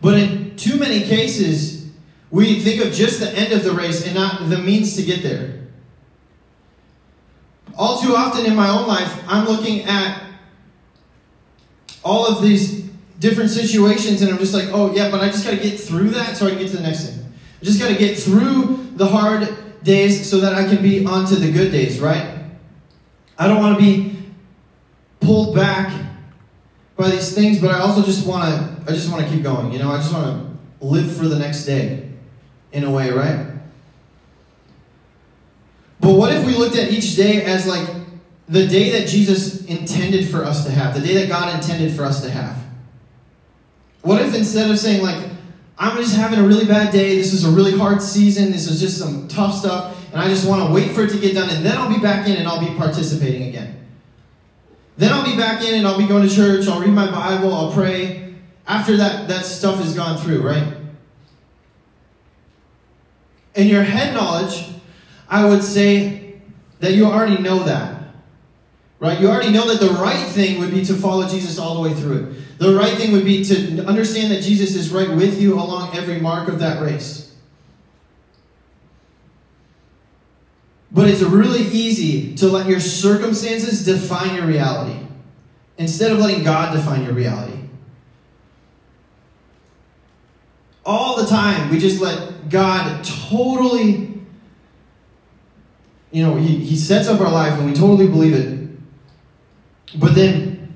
But 0.00 0.16
in 0.16 0.54
too 0.54 0.78
many 0.78 1.00
cases, 1.00 1.90
we 2.30 2.60
think 2.60 2.84
of 2.84 2.92
just 2.92 3.18
the 3.18 3.30
end 3.36 3.52
of 3.52 3.64
the 3.64 3.72
race 3.72 4.06
and 4.06 4.14
not 4.14 4.48
the 4.48 4.58
means 4.58 4.94
to 4.94 5.02
get 5.02 5.24
there. 5.24 5.66
All 7.76 8.00
too 8.00 8.14
often 8.14 8.46
in 8.46 8.54
my 8.54 8.68
own 8.68 8.86
life, 8.86 9.24
I'm 9.26 9.48
looking 9.48 9.82
at 9.86 10.22
all 12.04 12.28
of 12.28 12.42
these 12.42 12.88
different 13.18 13.50
situations, 13.50 14.22
and 14.22 14.30
I'm 14.30 14.38
just 14.38 14.54
like, 14.54 14.68
oh, 14.72 14.94
yeah, 14.94 15.10
but 15.10 15.20
I 15.20 15.26
just 15.26 15.44
got 15.44 15.52
to 15.52 15.56
get 15.56 15.78
through 15.78 16.10
that 16.10 16.36
so 16.36 16.46
I 16.46 16.50
can 16.50 16.58
get 16.58 16.70
to 16.70 16.76
the 16.76 16.82
next 16.82 17.06
thing. 17.06 17.24
I 17.60 17.64
just 17.64 17.80
got 17.80 17.88
to 17.88 17.96
get 17.96 18.18
through 18.18 18.90
the 18.96 19.06
hard 19.06 19.56
days 19.82 20.28
so 20.28 20.40
that 20.40 20.54
I 20.54 20.64
can 20.64 20.82
be 20.82 21.04
on 21.04 21.26
to 21.26 21.36
the 21.36 21.52
good 21.52 21.70
days, 21.70 22.00
right? 22.00 22.38
I 23.38 23.46
don't 23.46 23.60
want 23.60 23.78
to 23.78 23.84
be 23.84 24.16
pulled 25.20 25.54
back 25.54 25.92
by 26.96 27.10
these 27.10 27.34
things, 27.34 27.60
but 27.60 27.70
I 27.70 27.80
also 27.80 28.02
just 28.02 28.26
want 28.26 28.44
to 28.44 28.74
I 28.86 28.94
just 28.94 29.10
want 29.10 29.24
to 29.24 29.30
keep 29.30 29.42
going. 29.42 29.72
You 29.72 29.78
know, 29.78 29.90
I 29.90 29.96
just 29.96 30.12
want 30.12 30.26
to 30.26 30.84
live 30.84 31.16
for 31.16 31.26
the 31.26 31.38
next 31.38 31.64
day 31.64 32.10
in 32.72 32.84
a 32.84 32.90
way, 32.90 33.10
right? 33.10 33.46
But 36.00 36.14
what 36.14 36.32
if 36.32 36.46
we 36.46 36.54
looked 36.54 36.76
at 36.76 36.90
each 36.90 37.16
day 37.16 37.42
as 37.44 37.66
like 37.66 37.88
the 38.48 38.66
day 38.66 38.90
that 38.90 39.08
Jesus 39.08 39.64
intended 39.64 40.28
for 40.28 40.44
us 40.44 40.64
to 40.66 40.70
have, 40.70 40.94
the 40.94 41.00
day 41.00 41.14
that 41.14 41.28
God 41.28 41.54
intended 41.54 41.94
for 41.96 42.04
us 42.04 42.22
to 42.22 42.30
have? 42.30 42.63
What 44.04 44.20
if 44.20 44.34
instead 44.34 44.70
of 44.70 44.78
saying, 44.78 45.02
like, 45.02 45.30
I'm 45.78 45.96
just 45.96 46.14
having 46.14 46.38
a 46.38 46.42
really 46.46 46.66
bad 46.66 46.92
day, 46.92 47.16
this 47.16 47.32
is 47.32 47.46
a 47.46 47.50
really 47.50 47.76
hard 47.76 48.02
season, 48.02 48.52
this 48.52 48.68
is 48.68 48.78
just 48.78 48.98
some 48.98 49.26
tough 49.28 49.54
stuff, 49.54 49.98
and 50.12 50.20
I 50.20 50.28
just 50.28 50.46
want 50.46 50.68
to 50.68 50.74
wait 50.74 50.90
for 50.90 51.04
it 51.04 51.10
to 51.10 51.18
get 51.18 51.32
done, 51.32 51.48
and 51.48 51.64
then 51.64 51.78
I'll 51.78 51.88
be 51.88 51.98
back 51.98 52.28
in 52.28 52.36
and 52.36 52.46
I'll 52.46 52.60
be 52.60 52.74
participating 52.76 53.48
again. 53.48 53.80
Then 54.98 55.10
I'll 55.10 55.24
be 55.24 55.38
back 55.38 55.64
in 55.64 55.74
and 55.74 55.86
I'll 55.86 55.96
be 55.96 56.06
going 56.06 56.28
to 56.28 56.32
church, 56.32 56.68
I'll 56.68 56.80
read 56.80 56.90
my 56.90 57.10
Bible, 57.10 57.54
I'll 57.54 57.72
pray. 57.72 58.34
After 58.66 58.98
that, 58.98 59.26
that 59.28 59.46
stuff 59.46 59.82
is 59.82 59.94
gone 59.94 60.18
through, 60.18 60.42
right? 60.42 60.74
In 63.54 63.68
your 63.68 63.84
head 63.84 64.12
knowledge, 64.12 64.66
I 65.30 65.48
would 65.48 65.64
say 65.64 66.34
that 66.80 66.92
you 66.92 67.06
already 67.06 67.38
know 67.38 67.60
that. 67.60 68.02
Right? 69.00 69.18
You 69.18 69.28
already 69.28 69.50
know 69.50 69.66
that 69.66 69.80
the 69.80 69.94
right 69.94 70.26
thing 70.28 70.60
would 70.60 70.72
be 70.72 70.84
to 70.84 70.94
follow 70.94 71.26
Jesus 71.26 71.58
all 71.58 71.74
the 71.74 71.88
way 71.88 71.94
through 71.94 72.18
it. 72.18 72.43
The 72.58 72.74
right 72.74 72.96
thing 72.96 73.12
would 73.12 73.24
be 73.24 73.44
to 73.44 73.84
understand 73.84 74.32
that 74.32 74.42
Jesus 74.42 74.74
is 74.76 74.90
right 74.90 75.10
with 75.10 75.40
you 75.40 75.54
along 75.54 75.96
every 75.96 76.20
mark 76.20 76.48
of 76.48 76.60
that 76.60 76.82
race. 76.82 77.34
But 80.92 81.08
it's 81.08 81.22
really 81.22 81.62
easy 81.62 82.36
to 82.36 82.46
let 82.46 82.68
your 82.68 82.78
circumstances 82.78 83.84
define 83.84 84.36
your 84.36 84.46
reality 84.46 84.96
instead 85.76 86.12
of 86.12 86.18
letting 86.18 86.44
God 86.44 86.72
define 86.72 87.02
your 87.02 87.14
reality. 87.14 87.58
All 90.86 91.16
the 91.16 91.26
time, 91.26 91.70
we 91.70 91.78
just 91.78 92.00
let 92.00 92.48
God 92.48 93.02
totally, 93.02 94.20
you 96.12 96.22
know, 96.22 96.36
He, 96.36 96.58
he 96.58 96.76
sets 96.76 97.08
up 97.08 97.20
our 97.20 97.30
life 97.30 97.54
and 97.54 97.66
we 97.66 97.72
totally 97.72 98.06
believe 98.06 98.34
it. 98.34 99.98
But 99.98 100.14
then 100.14 100.74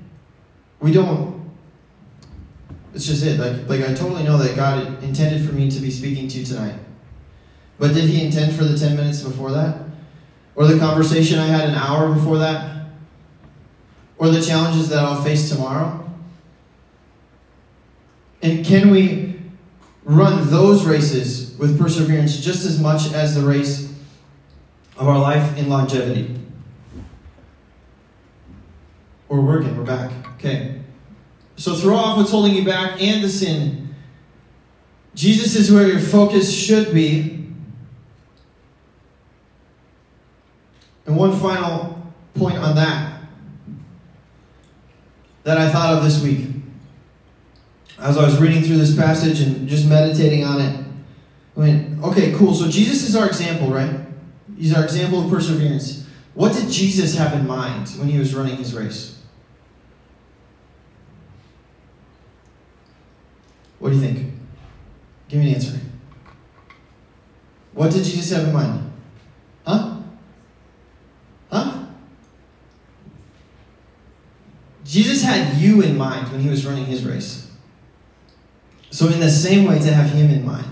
we 0.81 0.91
don't 0.91 1.38
it's 2.93 3.05
just 3.05 3.23
it. 3.23 3.39
Like, 3.39 3.69
like 3.69 3.89
I 3.89 3.93
totally 3.93 4.23
know 4.23 4.37
that 4.37 4.55
God 4.55 5.03
intended 5.03 5.47
for 5.47 5.53
me 5.53 5.69
to 5.69 5.79
be 5.79 5.91
speaking 5.91 6.27
to 6.27 6.39
you 6.39 6.45
tonight. 6.45 6.79
But 7.77 7.93
did 7.93 8.05
He 8.05 8.25
intend 8.25 8.55
for 8.55 8.63
the 8.63 8.77
10 8.77 8.95
minutes 8.95 9.21
before 9.21 9.51
that? 9.51 9.83
Or 10.55 10.67
the 10.67 10.77
conversation 10.77 11.39
I 11.39 11.45
had 11.45 11.69
an 11.69 11.75
hour 11.75 12.13
before 12.13 12.37
that? 12.39 12.87
Or 14.17 14.29
the 14.29 14.41
challenges 14.41 14.89
that 14.89 14.99
I'll 14.99 15.23
face 15.23 15.49
tomorrow? 15.49 16.05
And 18.41 18.65
can 18.65 18.89
we 18.89 19.39
run 20.03 20.49
those 20.49 20.85
races 20.85 21.57
with 21.57 21.79
perseverance 21.79 22.37
just 22.37 22.65
as 22.65 22.79
much 22.79 23.13
as 23.13 23.35
the 23.35 23.41
race 23.41 23.93
of 24.97 25.07
our 25.07 25.19
life 25.19 25.57
in 25.57 25.69
longevity? 25.69 26.35
We're 29.29 29.41
working, 29.41 29.77
we're 29.77 29.83
back. 29.83 30.11
Okay. 30.35 30.78
So 31.59 31.75
throw 31.75 31.97
off 31.97 32.15
what's 32.15 32.31
holding 32.31 32.55
you 32.55 32.63
back 32.63 33.01
and 33.01 33.21
the 33.21 33.27
sin. 33.27 33.93
Jesus 35.13 35.55
is 35.55 35.69
where 35.69 35.85
your 35.85 35.99
focus 35.99 36.57
should 36.57 36.93
be. 36.93 37.47
And 41.05 41.17
one 41.17 41.37
final 41.37 42.01
point 42.33 42.57
on 42.57 42.77
that 42.77 43.23
that 45.43 45.57
I 45.57 45.69
thought 45.69 45.97
of 45.97 46.03
this 46.05 46.23
week. 46.23 46.47
As 47.97 48.17
I 48.17 48.23
was 48.23 48.39
reading 48.39 48.63
through 48.63 48.77
this 48.77 48.95
passage 48.95 49.41
and 49.41 49.67
just 49.67 49.85
meditating 49.85 50.45
on 50.45 50.61
it, 50.61 50.85
I 51.57 51.59
went, 51.59 52.03
okay, 52.05 52.31
cool. 52.35 52.53
So 52.53 52.69
Jesus 52.69 53.09
is 53.09 53.17
our 53.17 53.27
example, 53.27 53.67
right? 53.67 53.99
He's 54.57 54.73
our 54.73 54.85
example 54.85 55.25
of 55.25 55.29
perseverance. 55.29 56.07
What 56.35 56.53
did 56.53 56.69
Jesus 56.69 57.17
have 57.17 57.33
in 57.33 57.45
mind 57.45 57.89
when 57.97 58.07
he 58.07 58.17
was 58.17 58.33
running 58.33 58.55
his 58.55 58.73
race? 58.73 59.18
What 63.79 63.89
do 63.89 63.95
you 63.95 64.01
think? 64.01 64.33
Give 65.29 65.39
me 65.39 65.49
an 65.49 65.55
answer. 65.55 65.79
What 67.73 67.91
did 67.91 68.03
Jesus 68.03 68.31
have 68.31 68.47
in 68.47 68.53
mind? 68.53 68.91
Huh? 69.65 69.97
Huh? 71.51 71.85
Jesus 74.83 75.23
had 75.23 75.57
you 75.57 75.81
in 75.81 75.97
mind 75.97 76.31
when 76.31 76.41
he 76.41 76.49
was 76.49 76.65
running 76.65 76.85
his 76.85 77.05
race. 77.05 77.49
So, 78.91 79.07
in 79.07 79.19
the 79.19 79.29
same 79.29 79.67
way, 79.67 79.79
to 79.79 79.93
have 79.93 80.09
him 80.09 80.31
in 80.31 80.45
mind. 80.45 80.65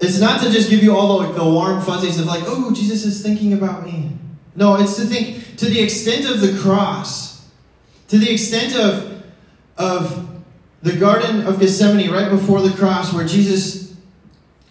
It's 0.00 0.18
not 0.18 0.42
to 0.42 0.50
just 0.50 0.70
give 0.70 0.82
you 0.82 0.96
all 0.96 1.20
the, 1.20 1.32
the 1.32 1.44
warm 1.44 1.82
fuzzies 1.82 2.18
of 2.18 2.26
like, 2.26 2.42
oh, 2.46 2.72
Jesus 2.72 3.04
is 3.04 3.22
thinking 3.22 3.52
about 3.52 3.84
me. 3.84 4.12
No, 4.56 4.76
it's 4.76 4.96
to 4.96 5.02
think 5.02 5.56
to 5.58 5.66
the 5.66 5.80
extent 5.80 6.26
of 6.26 6.40
the 6.40 6.58
cross, 6.60 7.33
to 8.08 8.18
the 8.18 8.30
extent 8.30 8.76
of, 8.76 9.24
of 9.76 10.42
the 10.82 10.96
Garden 10.96 11.46
of 11.46 11.60
Gethsemane 11.60 12.10
right 12.10 12.30
before 12.30 12.60
the 12.60 12.76
cross, 12.76 13.12
where 13.12 13.26
Jesus 13.26 13.96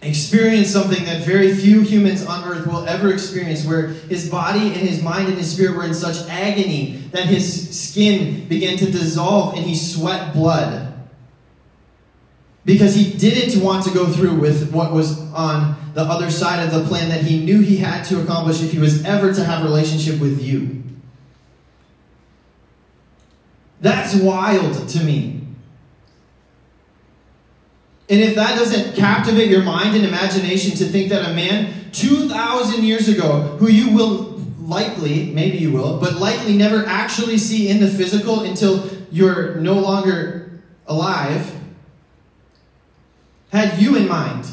experienced 0.01 0.71
something 0.71 1.05
that 1.05 1.23
very 1.23 1.53
few 1.53 1.81
humans 1.81 2.25
on 2.25 2.43
earth 2.43 2.67
will 2.67 2.85
ever 2.85 3.11
experience, 3.11 3.65
where 3.65 3.87
his 3.87 4.29
body 4.29 4.67
and 4.67 4.75
his 4.75 5.01
mind 5.01 5.27
and 5.27 5.37
his 5.37 5.51
spirit 5.51 5.75
were 5.75 5.85
in 5.85 5.93
such 5.93 6.27
agony 6.29 6.97
that 7.11 7.25
his 7.25 7.77
skin 7.77 8.47
began 8.47 8.77
to 8.77 8.91
dissolve 8.91 9.55
and 9.55 9.65
he 9.65 9.75
sweat 9.75 10.33
blood 10.33 10.93
because 12.65 12.95
he 12.95 13.11
didn't 13.17 13.61
want 13.61 13.85
to 13.85 13.93
go 13.93 14.07
through 14.07 14.35
with 14.35 14.71
what 14.71 14.93
was 14.93 15.19
on 15.33 15.75
the 15.93 16.01
other 16.01 16.31
side 16.31 16.65
of 16.65 16.73
the 16.73 16.87
plan 16.87 17.09
that 17.09 17.21
he 17.21 17.43
knew 17.43 17.59
he 17.59 17.77
had 17.77 18.03
to 18.03 18.21
accomplish 18.21 18.61
if 18.61 18.71
he 18.71 18.79
was 18.79 19.03
ever 19.05 19.33
to 19.33 19.43
have 19.43 19.61
a 19.61 19.65
relationship 19.65 20.19
with 20.19 20.41
you. 20.41 20.83
That's 23.83 24.15
wild 24.15 24.87
to 24.89 25.03
me. 25.03 25.41
And 28.09 28.21
if 28.21 28.33
that 28.35 28.57
doesn't 28.57 28.95
captivate 28.95 29.49
your 29.49 29.63
mind 29.63 29.93
and 29.93 30.05
imagination 30.05 30.71
to 30.77 30.85
think 30.85 31.09
that 31.09 31.29
a 31.29 31.33
man 31.33 31.91
2,000 31.91 32.85
years 32.85 33.09
ago, 33.09 33.57
who 33.59 33.69
you 33.69 33.93
will 33.93 34.41
likely, 34.59 35.25
maybe 35.33 35.57
you 35.57 35.73
will, 35.73 35.99
but 35.99 36.15
likely 36.15 36.55
never 36.55 36.85
actually 36.85 37.37
see 37.37 37.67
in 37.67 37.81
the 37.81 37.89
physical 37.89 38.43
until 38.43 38.89
you're 39.11 39.55
no 39.55 39.73
longer 39.73 40.61
alive, 40.87 41.53
had 43.51 43.81
you 43.81 43.97
in 43.97 44.07
mind. 44.07 44.45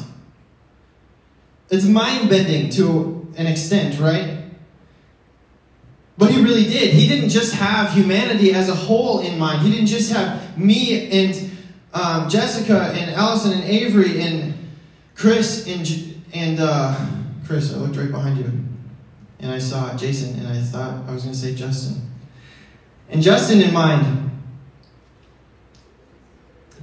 It's 1.69 1.85
mind 1.85 2.29
bending 2.29 2.69
to 2.71 3.31
an 3.37 3.47
extent, 3.47 3.97
right? 3.97 4.40
But 6.17 6.31
he 6.31 6.41
really 6.41 6.65
did. 6.65 6.93
He 6.93 7.07
didn't 7.07 7.29
just 7.29 7.55
have 7.55 7.91
humanity 7.93 8.53
as 8.53 8.69
a 8.69 8.75
whole 8.75 9.21
in 9.21 9.39
mind. 9.39 9.61
He 9.65 9.71
didn't 9.71 9.87
just 9.87 10.11
have 10.11 10.57
me 10.57 11.09
and 11.09 11.51
um, 11.93 12.29
Jessica 12.29 12.91
and 12.93 13.11
Allison 13.11 13.53
and 13.53 13.63
Avery 13.63 14.21
and 14.21 14.53
Chris 15.15 15.67
and 15.67 16.23
and 16.33 16.59
uh, 16.59 16.95
Chris. 17.45 17.73
I 17.73 17.77
looked 17.77 17.97
right 17.97 18.11
behind 18.11 18.37
you, 18.37 18.45
and 19.39 19.51
I 19.51 19.59
saw 19.59 19.95
Jason, 19.97 20.37
and 20.39 20.47
I 20.47 20.61
thought 20.61 21.07
I 21.07 21.13
was 21.13 21.23
going 21.23 21.33
to 21.33 21.39
say 21.39 21.55
Justin. 21.55 22.09
And 23.09 23.21
Justin 23.21 23.61
in 23.61 23.73
mind. 23.73 24.31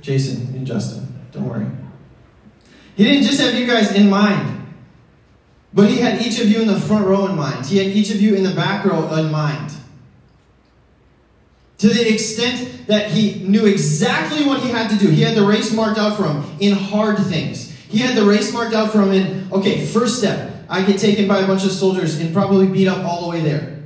Jason 0.00 0.54
and 0.54 0.66
Justin. 0.66 1.06
Don't 1.32 1.49
worry. 1.49 1.66
He 2.97 3.04
didn't 3.04 3.25
just 3.25 3.40
have 3.40 3.54
you 3.54 3.66
guys 3.66 3.92
in 3.92 4.08
mind, 4.11 4.58
but 5.72 5.88
he 5.88 5.98
had 5.98 6.22
each 6.22 6.40
of 6.40 6.48
you 6.48 6.60
in 6.60 6.66
the 6.66 6.80
front 6.80 7.06
row 7.06 7.26
in 7.26 7.37
mind. 7.37 7.66
He 7.66 7.78
had 7.78 7.88
each 7.88 8.10
of 8.10 8.20
you 8.20 8.34
in 8.34 8.42
the 8.42 8.54
back 8.54 8.84
row 8.84 9.12
in 9.14 9.30
mind. 9.30 9.72
To 11.78 11.88
the 11.88 12.12
extent 12.12 12.87
that 12.88 13.10
he 13.10 13.44
knew 13.44 13.66
exactly 13.66 14.44
what 14.44 14.60
he 14.60 14.70
had 14.70 14.90
to 14.90 14.98
do. 14.98 15.08
He 15.08 15.22
had 15.22 15.37
the 15.37 15.46
race 15.46 15.72
marked 15.72 15.98
out 15.98 16.16
for 16.16 16.25
him 16.25 16.44
in 16.58 16.72
hard 16.75 17.18
things. 17.18 17.70
He 17.88 17.98
had 17.98 18.16
the 18.16 18.25
race 18.25 18.52
marked 18.52 18.75
out 18.75 18.90
for 18.90 19.02
him 19.02 19.12
in, 19.12 19.52
okay, 19.52 19.87
first 19.87 20.18
step, 20.18 20.54
I 20.68 20.82
get 20.82 20.98
taken 20.98 21.28
by 21.28 21.40
a 21.40 21.46
bunch 21.46 21.64
of 21.64 21.70
soldiers 21.70 22.18
and 22.18 22.32
probably 22.34 22.66
beat 22.66 22.88
up 22.88 23.04
all 23.04 23.22
the 23.22 23.28
way 23.28 23.40
there. 23.40 23.78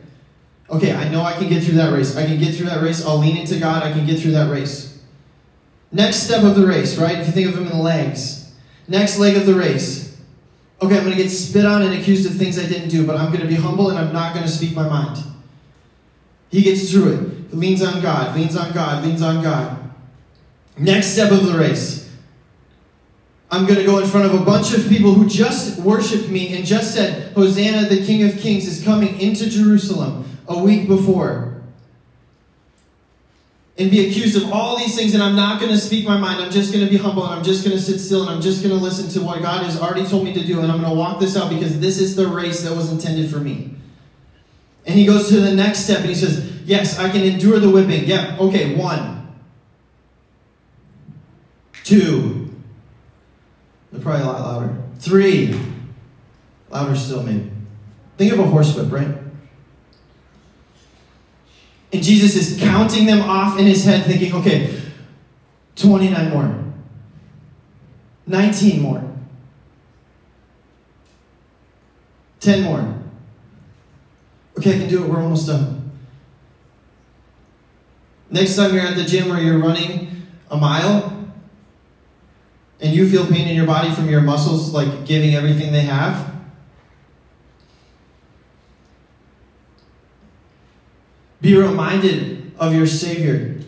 Okay, 0.70 0.94
I 0.94 1.08
know 1.08 1.20
I 1.20 1.34
can 1.34 1.48
get 1.48 1.62
through 1.62 1.74
that 1.74 1.92
race. 1.92 2.16
I 2.16 2.24
can 2.24 2.38
get 2.38 2.54
through 2.54 2.66
that 2.66 2.82
race. 2.82 3.04
I'll 3.04 3.18
lean 3.18 3.36
into 3.36 3.58
God. 3.58 3.82
I 3.82 3.92
can 3.92 4.06
get 4.06 4.20
through 4.20 4.32
that 4.32 4.50
race. 4.50 5.00
Next 5.92 6.22
step 6.22 6.42
of 6.44 6.56
the 6.56 6.66
race, 6.66 6.96
right? 6.96 7.18
If 7.18 7.26
you 7.26 7.32
think 7.32 7.48
of 7.48 7.58
him 7.58 7.66
in 7.66 7.76
the 7.76 7.82
legs. 7.82 8.52
Next 8.88 9.18
leg 9.18 9.36
of 9.36 9.44
the 9.44 9.54
race. 9.54 10.11
Okay, 10.82 10.96
I'm 10.96 11.04
going 11.04 11.16
to 11.16 11.22
get 11.22 11.30
spit 11.30 11.64
on 11.64 11.82
and 11.82 11.94
accused 11.94 12.28
of 12.28 12.36
things 12.36 12.58
I 12.58 12.66
didn't 12.66 12.88
do, 12.88 13.06
but 13.06 13.16
I'm 13.16 13.28
going 13.28 13.40
to 13.42 13.46
be 13.46 13.54
humble 13.54 13.90
and 13.90 13.98
I'm 13.98 14.12
not 14.12 14.34
going 14.34 14.44
to 14.44 14.50
speak 14.50 14.74
my 14.74 14.88
mind. 14.88 15.22
He 16.50 16.60
gets 16.60 16.90
through 16.90 17.12
it. 17.12 17.50
He 17.50 17.56
leans 17.56 17.84
on 17.84 18.02
God, 18.02 18.36
leans 18.36 18.56
on 18.56 18.72
God, 18.72 19.04
leans 19.04 19.22
on 19.22 19.44
God. 19.44 19.78
Next 20.76 21.08
step 21.08 21.30
of 21.30 21.46
the 21.46 21.56
race. 21.56 22.10
I'm 23.48 23.64
going 23.64 23.78
to 23.78 23.84
go 23.84 24.00
in 24.00 24.08
front 24.08 24.26
of 24.26 24.40
a 24.40 24.44
bunch 24.44 24.74
of 24.74 24.88
people 24.88 25.14
who 25.14 25.28
just 25.28 25.78
worshiped 25.78 26.28
me 26.28 26.56
and 26.56 26.64
just 26.64 26.92
said, 26.92 27.32
Hosanna, 27.34 27.88
the 27.88 28.04
King 28.04 28.28
of 28.28 28.38
Kings, 28.40 28.66
is 28.66 28.82
coming 28.82 29.20
into 29.20 29.48
Jerusalem 29.48 30.24
a 30.48 30.58
week 30.58 30.88
before 30.88 31.51
and 33.78 33.90
be 33.90 34.06
accused 34.06 34.36
of 34.36 34.52
all 34.52 34.76
these 34.76 34.94
things, 34.94 35.14
and 35.14 35.22
I'm 35.22 35.34
not 35.34 35.58
going 35.58 35.72
to 35.72 35.78
speak 35.78 36.06
my 36.06 36.18
mind. 36.18 36.42
I'm 36.42 36.50
just 36.50 36.72
going 36.72 36.84
to 36.84 36.90
be 36.90 36.98
humble, 36.98 37.24
and 37.24 37.34
I'm 37.34 37.44
just 37.44 37.64
going 37.64 37.76
to 37.76 37.82
sit 37.82 37.98
still, 37.98 38.22
and 38.22 38.30
I'm 38.30 38.42
just 38.42 38.62
going 38.62 38.76
to 38.76 38.82
listen 38.82 39.08
to 39.10 39.26
what 39.26 39.40
God 39.40 39.64
has 39.64 39.80
already 39.80 40.06
told 40.06 40.24
me 40.24 40.34
to 40.34 40.44
do, 40.44 40.60
and 40.60 40.70
I'm 40.70 40.80
going 40.80 40.92
to 40.92 40.98
walk 40.98 41.20
this 41.20 41.36
out 41.36 41.48
because 41.48 41.80
this 41.80 41.98
is 41.98 42.14
the 42.14 42.28
race 42.28 42.62
that 42.62 42.76
was 42.76 42.92
intended 42.92 43.30
for 43.30 43.38
me. 43.38 43.74
And 44.84 44.98
he 44.98 45.06
goes 45.06 45.28
to 45.28 45.40
the 45.40 45.54
next 45.54 45.80
step, 45.80 46.00
and 46.00 46.08
he 46.08 46.14
says, 46.14 46.50
Yes, 46.64 46.98
I 46.98 47.08
can 47.08 47.22
endure 47.22 47.58
the 47.58 47.70
whipping. 47.70 48.04
Yeah, 48.04 48.36
okay, 48.38 48.76
one. 48.76 49.34
Two. 51.82 52.50
They're 53.90 54.00
probably 54.00 54.22
a 54.22 54.26
lot 54.26 54.40
louder. 54.40 54.76
Three. 54.98 55.58
Louder 56.70 56.96
still, 56.96 57.22
maybe. 57.22 57.50
Think 58.16 58.32
of 58.32 58.38
a 58.38 58.44
horsewhip, 58.44 58.92
right? 58.92 59.21
And 61.92 62.02
Jesus 62.02 62.36
is 62.36 62.58
counting 62.60 63.06
them 63.06 63.20
off 63.20 63.58
in 63.58 63.66
his 63.66 63.84
head, 63.84 64.04
thinking, 64.04 64.32
okay, 64.34 64.80
29 65.76 66.30
more, 66.30 66.64
19 68.26 68.80
more, 68.80 69.12
10 72.40 72.62
more. 72.62 72.98
Okay, 74.58 74.76
I 74.76 74.78
can 74.78 74.88
do 74.88 75.04
it. 75.04 75.08
We're 75.08 75.20
almost 75.20 75.46
done. 75.46 75.90
Next 78.30 78.56
time 78.56 78.74
you're 78.74 78.82
at 78.82 78.96
the 78.96 79.04
gym 79.04 79.30
or 79.30 79.38
you're 79.38 79.58
running 79.58 80.24
a 80.50 80.56
mile 80.56 81.28
and 82.80 82.94
you 82.94 83.08
feel 83.08 83.26
pain 83.26 83.46
in 83.46 83.54
your 83.54 83.66
body 83.66 83.92
from 83.92 84.08
your 84.08 84.22
muscles, 84.22 84.72
like 84.72 85.04
giving 85.04 85.34
everything 85.34 85.72
they 85.72 85.82
have, 85.82 86.31
Be 91.42 91.56
reminded 91.56 92.52
of 92.56 92.72
your 92.72 92.86
Savior 92.86 93.60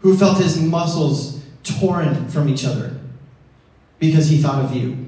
who 0.00 0.16
felt 0.16 0.38
his 0.38 0.60
muscles 0.60 1.40
torn 1.62 2.28
from 2.28 2.48
each 2.48 2.64
other 2.64 2.98
because 3.98 4.28
he 4.28 4.38
thought 4.38 4.64
of 4.64 4.74
you. 4.74 5.06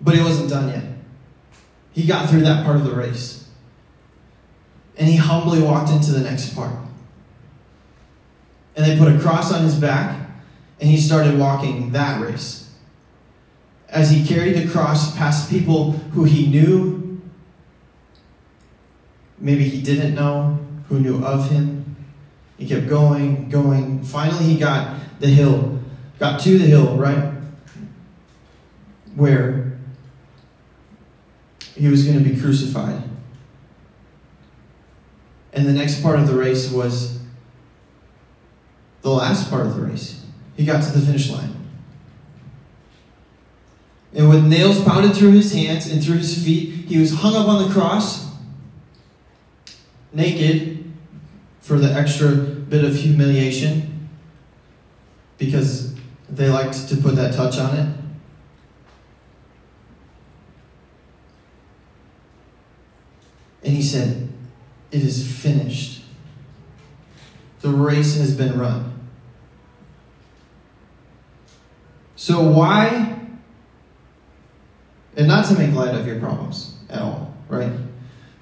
But 0.00 0.14
he 0.14 0.20
wasn't 0.22 0.50
done 0.50 0.68
yet. 0.68 0.84
He 1.92 2.06
got 2.06 2.30
through 2.30 2.42
that 2.42 2.64
part 2.64 2.76
of 2.76 2.84
the 2.84 2.94
race. 2.94 3.48
And 4.96 5.08
he 5.08 5.16
humbly 5.16 5.60
walked 5.60 5.90
into 5.90 6.12
the 6.12 6.20
next 6.20 6.54
part. 6.54 6.74
And 8.76 8.84
they 8.84 8.96
put 8.96 9.14
a 9.14 9.18
cross 9.18 9.52
on 9.52 9.62
his 9.62 9.74
back, 9.74 10.28
and 10.80 10.88
he 10.88 10.96
started 10.96 11.38
walking 11.38 11.92
that 11.92 12.20
race. 12.20 12.70
As 13.88 14.10
he 14.10 14.26
carried 14.26 14.56
the 14.56 14.70
cross 14.70 15.16
past 15.16 15.50
people 15.50 15.92
who 15.92 16.24
he 16.24 16.46
knew 16.46 16.91
maybe 19.42 19.68
he 19.68 19.82
didn't 19.82 20.14
know, 20.14 20.58
who 20.88 21.00
knew 21.00 21.22
of 21.22 21.50
him. 21.50 21.96
He 22.56 22.66
kept 22.66 22.88
going, 22.88 23.50
going. 23.50 24.02
Finally, 24.04 24.44
he 24.44 24.58
got 24.58 24.96
the 25.18 25.26
hill, 25.26 25.80
got 26.18 26.40
to 26.40 26.58
the 26.58 26.64
hill, 26.64 26.96
right? 26.96 27.34
Where 29.16 29.78
he 31.74 31.88
was 31.88 32.04
going 32.04 32.22
to 32.22 32.24
be 32.24 32.40
crucified. 32.40 33.02
And 35.52 35.66
the 35.66 35.72
next 35.72 36.02
part 36.02 36.18
of 36.18 36.28
the 36.28 36.34
race 36.34 36.70
was 36.70 37.20
the 39.02 39.10
last 39.10 39.50
part 39.50 39.66
of 39.66 39.74
the 39.74 39.82
race. 39.82 40.24
He 40.56 40.64
got 40.64 40.82
to 40.84 40.90
the 40.92 41.04
finish 41.04 41.30
line. 41.30 41.56
And 44.14 44.28
with 44.28 44.44
nails 44.44 44.82
pounded 44.84 45.16
through 45.16 45.32
his 45.32 45.52
hands 45.52 45.90
and 45.90 46.02
through 46.02 46.18
his 46.18 46.42
feet, 46.44 46.86
he 46.86 46.98
was 46.98 47.12
hung 47.14 47.34
up 47.34 47.48
on 47.48 47.66
the 47.66 47.74
cross 47.74 48.31
naked 50.12 50.92
for 51.60 51.78
the 51.78 51.92
extra 51.92 52.30
bit 52.32 52.84
of 52.84 52.94
humiliation 52.94 54.08
because 55.38 55.94
they 56.28 56.48
liked 56.48 56.88
to 56.88 56.96
put 56.96 57.16
that 57.16 57.34
touch 57.34 57.58
on 57.58 57.76
it. 57.76 57.96
And 63.64 63.74
he 63.74 63.82
said, 63.82 64.28
It 64.90 65.02
is 65.02 65.26
finished. 65.26 66.02
The 67.60 67.68
race 67.68 68.16
has 68.16 68.36
been 68.36 68.58
run. 68.58 68.92
So, 72.16 72.42
why, 72.42 73.18
and 75.16 75.28
not 75.28 75.46
to 75.46 75.54
make 75.54 75.72
light 75.72 75.94
of 75.94 76.06
your 76.06 76.18
problems, 76.18 76.76
at 76.88 77.02
all, 77.02 77.34
right? 77.48 77.72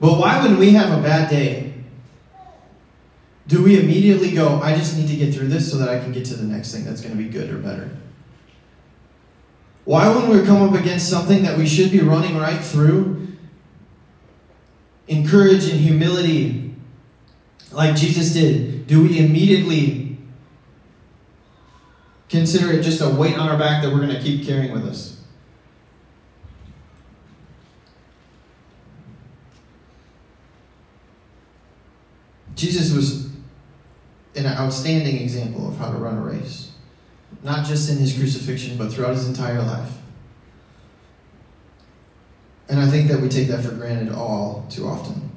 But 0.00 0.18
why, 0.18 0.42
when 0.42 0.58
we 0.58 0.72
have 0.72 0.98
a 0.98 1.02
bad 1.02 1.28
day, 1.28 1.74
do 3.46 3.62
we 3.62 3.78
immediately 3.78 4.30
go, 4.30 4.60
I 4.62 4.74
just 4.76 4.96
need 4.96 5.08
to 5.08 5.16
get 5.16 5.34
through 5.34 5.48
this 5.48 5.70
so 5.70 5.76
that 5.78 5.88
I 5.88 5.98
can 5.98 6.12
get 6.12 6.24
to 6.26 6.34
the 6.34 6.44
next 6.44 6.72
thing 6.72 6.84
that's 6.84 7.00
going 7.02 7.16
to 7.16 7.22
be 7.22 7.28
good 7.28 7.50
or 7.50 7.58
better? 7.58 7.90
Why, 9.84 10.08
when 10.08 10.30
we 10.30 10.44
come 10.46 10.62
up 10.62 10.78
against 10.78 11.08
something 11.08 11.42
that 11.42 11.58
we 11.58 11.66
should 11.66 11.90
be 11.90 12.00
running 12.00 12.38
right 12.38 12.60
through, 12.60 13.28
in 15.08 15.26
courage 15.26 15.68
and 15.68 15.80
humility, 15.80 16.74
like 17.72 17.96
Jesus 17.96 18.32
did, 18.32 18.86
do 18.86 19.02
we 19.02 19.18
immediately 19.18 20.16
consider 22.28 22.72
it 22.72 22.82
just 22.82 23.00
a 23.00 23.08
weight 23.08 23.36
on 23.36 23.48
our 23.48 23.58
back 23.58 23.82
that 23.82 23.92
we're 23.92 24.00
going 24.00 24.14
to 24.14 24.22
keep 24.22 24.46
carrying 24.46 24.72
with 24.72 24.86
us? 24.86 25.19
Jesus 32.60 32.92
was 32.92 33.30
an 34.34 34.44
outstanding 34.44 35.16
example 35.16 35.66
of 35.66 35.78
how 35.78 35.90
to 35.90 35.96
run 35.96 36.18
a 36.18 36.20
race, 36.20 36.72
not 37.42 37.64
just 37.64 37.88
in 37.88 37.96
his 37.96 38.12
crucifixion, 38.12 38.76
but 38.76 38.92
throughout 38.92 39.14
his 39.14 39.26
entire 39.26 39.62
life. 39.62 39.90
And 42.68 42.78
I 42.78 42.86
think 42.86 43.08
that 43.08 43.18
we 43.18 43.30
take 43.30 43.48
that 43.48 43.64
for 43.64 43.72
granted 43.72 44.12
all 44.12 44.66
too 44.68 44.86
often. 44.86 45.30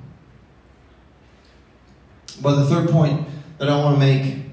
But 2.42 2.58
the 2.58 2.66
third 2.66 2.90
point 2.90 3.26
that 3.58 3.70
I 3.70 3.78
want 3.78 3.96
to 3.96 4.00
make 4.06 4.44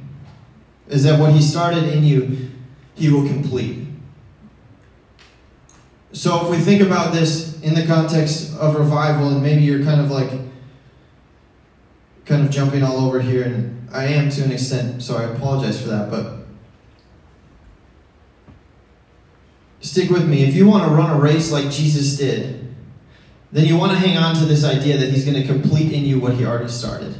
is 0.86 1.02
that 1.02 1.18
what 1.18 1.32
he 1.32 1.42
started 1.42 1.84
in 1.84 2.04
you, 2.04 2.50
he 2.94 3.10
will 3.10 3.26
complete. 3.26 3.84
So 6.12 6.44
if 6.44 6.50
we 6.50 6.58
think 6.58 6.82
about 6.82 7.12
this 7.12 7.60
in 7.62 7.74
the 7.74 7.84
context 7.84 8.56
of 8.56 8.76
revival, 8.76 9.30
and 9.30 9.42
maybe 9.42 9.62
you're 9.62 9.82
kind 9.82 10.00
of 10.00 10.12
like, 10.12 10.30
kind 12.30 12.46
of 12.46 12.50
jumping 12.50 12.84
all 12.84 13.04
over 13.04 13.20
here, 13.20 13.42
and 13.42 13.88
I 13.92 14.04
am 14.04 14.30
to 14.30 14.44
an 14.44 14.52
extent, 14.52 15.02
so 15.02 15.16
I 15.16 15.24
apologize 15.24 15.82
for 15.82 15.88
that, 15.88 16.10
but 16.10 16.46
stick 19.80 20.10
with 20.10 20.28
me. 20.28 20.44
If 20.44 20.54
you 20.54 20.68
want 20.68 20.88
to 20.88 20.94
run 20.94 21.10
a 21.10 21.20
race 21.20 21.50
like 21.50 21.70
Jesus 21.70 22.16
did, 22.16 22.72
then 23.50 23.64
you 23.64 23.76
want 23.76 23.90
to 23.90 23.98
hang 23.98 24.16
on 24.16 24.36
to 24.36 24.44
this 24.44 24.64
idea 24.64 24.96
that 24.98 25.10
he's 25.10 25.24
going 25.24 25.42
to 25.42 25.44
complete 25.44 25.92
in 25.92 26.04
you 26.04 26.20
what 26.20 26.34
he 26.34 26.46
already 26.46 26.68
started. 26.68 27.16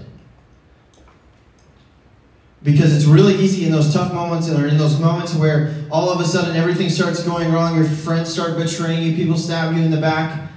Because 2.63 2.95
it's 2.95 3.07
really 3.07 3.35
easy 3.35 3.67
in 3.67 3.73
those 3.73 3.93
tough 3.93 4.15
moments 4.15 4.49
or 4.49 4.69
in 4.69 4.79
those 4.79 5.01
moments 5.01 5.35
where 5.35 5.75
all 5.91 6.09
of 6.11 6.21
a 6.21 6.25
sudden 6.25 6.55
everything 6.55 6.89
starts 6.89 7.21
going 7.25 7.51
wrong, 7.51 7.75
your 7.75 7.85
friends 7.85 8.33
start 8.33 8.57
betraying 8.57 9.03
you, 9.03 9.17
people 9.17 9.37
stab 9.37 9.75
you 9.75 9.83
in 9.83 9.91
the 9.91 10.01
back. 10.01 10.51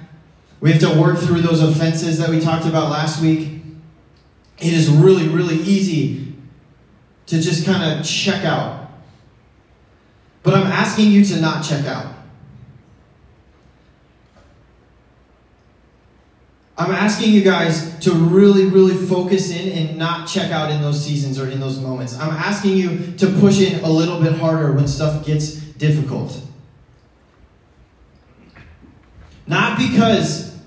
We 0.60 0.72
have 0.72 0.82
to 0.82 1.02
work 1.02 1.18
through 1.18 1.42
those 1.42 1.62
offenses 1.62 2.20
that 2.20 2.30
we 2.30 2.40
talked 2.40 2.68
about 2.68 2.92
last 2.92 3.20
week. 3.20 3.63
It 4.64 4.74
is 4.74 4.90
really, 4.90 5.28
really 5.28 5.58
easy 5.58 6.34
to 7.26 7.42
just 7.42 7.66
kind 7.66 8.00
of 8.00 8.06
check 8.06 8.46
out. 8.46 8.90
But 10.42 10.54
I'm 10.54 10.68
asking 10.68 11.12
you 11.12 11.26
to 11.26 11.42
not 11.42 11.66
check 11.66 11.86
out. 11.86 12.14
I'm 16.78 16.92
asking 16.92 17.34
you 17.34 17.44
guys 17.44 18.00
to 18.00 18.14
really, 18.14 18.66
really 18.66 18.96
focus 19.06 19.52
in 19.52 19.70
and 19.70 19.98
not 19.98 20.28
check 20.28 20.52
out 20.52 20.72
in 20.72 20.82
those 20.82 21.04
seasons 21.04 21.38
or 21.40 21.50
in 21.50 21.60
those 21.60 21.80
moments. 21.80 22.18
I'm 22.18 22.32
asking 22.32 22.78
you 22.78 23.14
to 23.18 23.28
push 23.40 23.60
in 23.60 23.84
a 23.84 23.90
little 23.90 24.22
bit 24.22 24.34
harder 24.34 24.72
when 24.72 24.88
stuff 24.88 25.26
gets 25.26 25.56
difficult. 25.56 26.40
Not 29.46 29.78
because, 29.78 30.58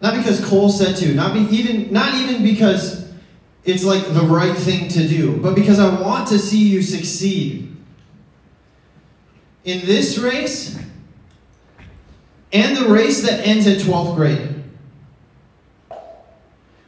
not 0.00 0.16
because 0.16 0.42
Cole 0.44 0.70
said 0.70 0.96
to, 0.96 1.14
not 1.14 1.34
be, 1.34 1.40
even, 1.54 1.92
not 1.92 2.14
even 2.14 2.42
because 2.42 3.03
it's 3.64 3.84
like 3.84 4.04
the 4.12 4.22
right 4.22 4.56
thing 4.56 4.88
to 4.88 5.08
do, 5.08 5.36
but 5.38 5.54
because 5.54 5.78
I 5.78 6.00
want 6.00 6.28
to 6.28 6.38
see 6.38 6.68
you 6.68 6.82
succeed. 6.82 7.74
In 9.64 9.86
this 9.86 10.18
race 10.18 10.78
and 12.54 12.76
the 12.76 12.88
race 12.88 13.22
that 13.22 13.46
ends 13.46 13.66
at 13.66 13.78
12th 13.78 14.14
grade. 14.14 14.50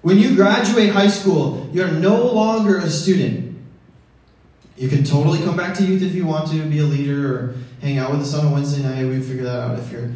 When 0.03 0.19
you 0.19 0.37
graduate 0.37 0.91
high 0.91 1.09
school, 1.09 1.69
you're 1.73 1.91
no 1.91 2.25
longer 2.27 2.79
a 2.79 2.89
student. 2.89 3.59
You 4.77 4.89
can 4.89 5.03
totally 5.03 5.41
come 5.41 5.57
back 5.57 5.75
to 5.79 5.85
youth 5.85 6.03
if 6.03 6.15
you 6.15 6.27
want 6.27 6.51
to, 6.51 6.62
be 6.67 6.79
a 6.79 6.85
leader, 6.85 7.35
or 7.35 7.57
hang 7.81 7.99
out 7.99 8.12
with 8.12 8.21
us 8.21 8.35
on 8.35 8.47
a 8.47 8.51
Wednesday 8.53 8.83
night. 8.83 9.05
We 9.07 9.21
figure 9.21 9.45
that 9.45 9.59
out 9.59 9.79
if 9.79 9.91
you're 9.91 10.12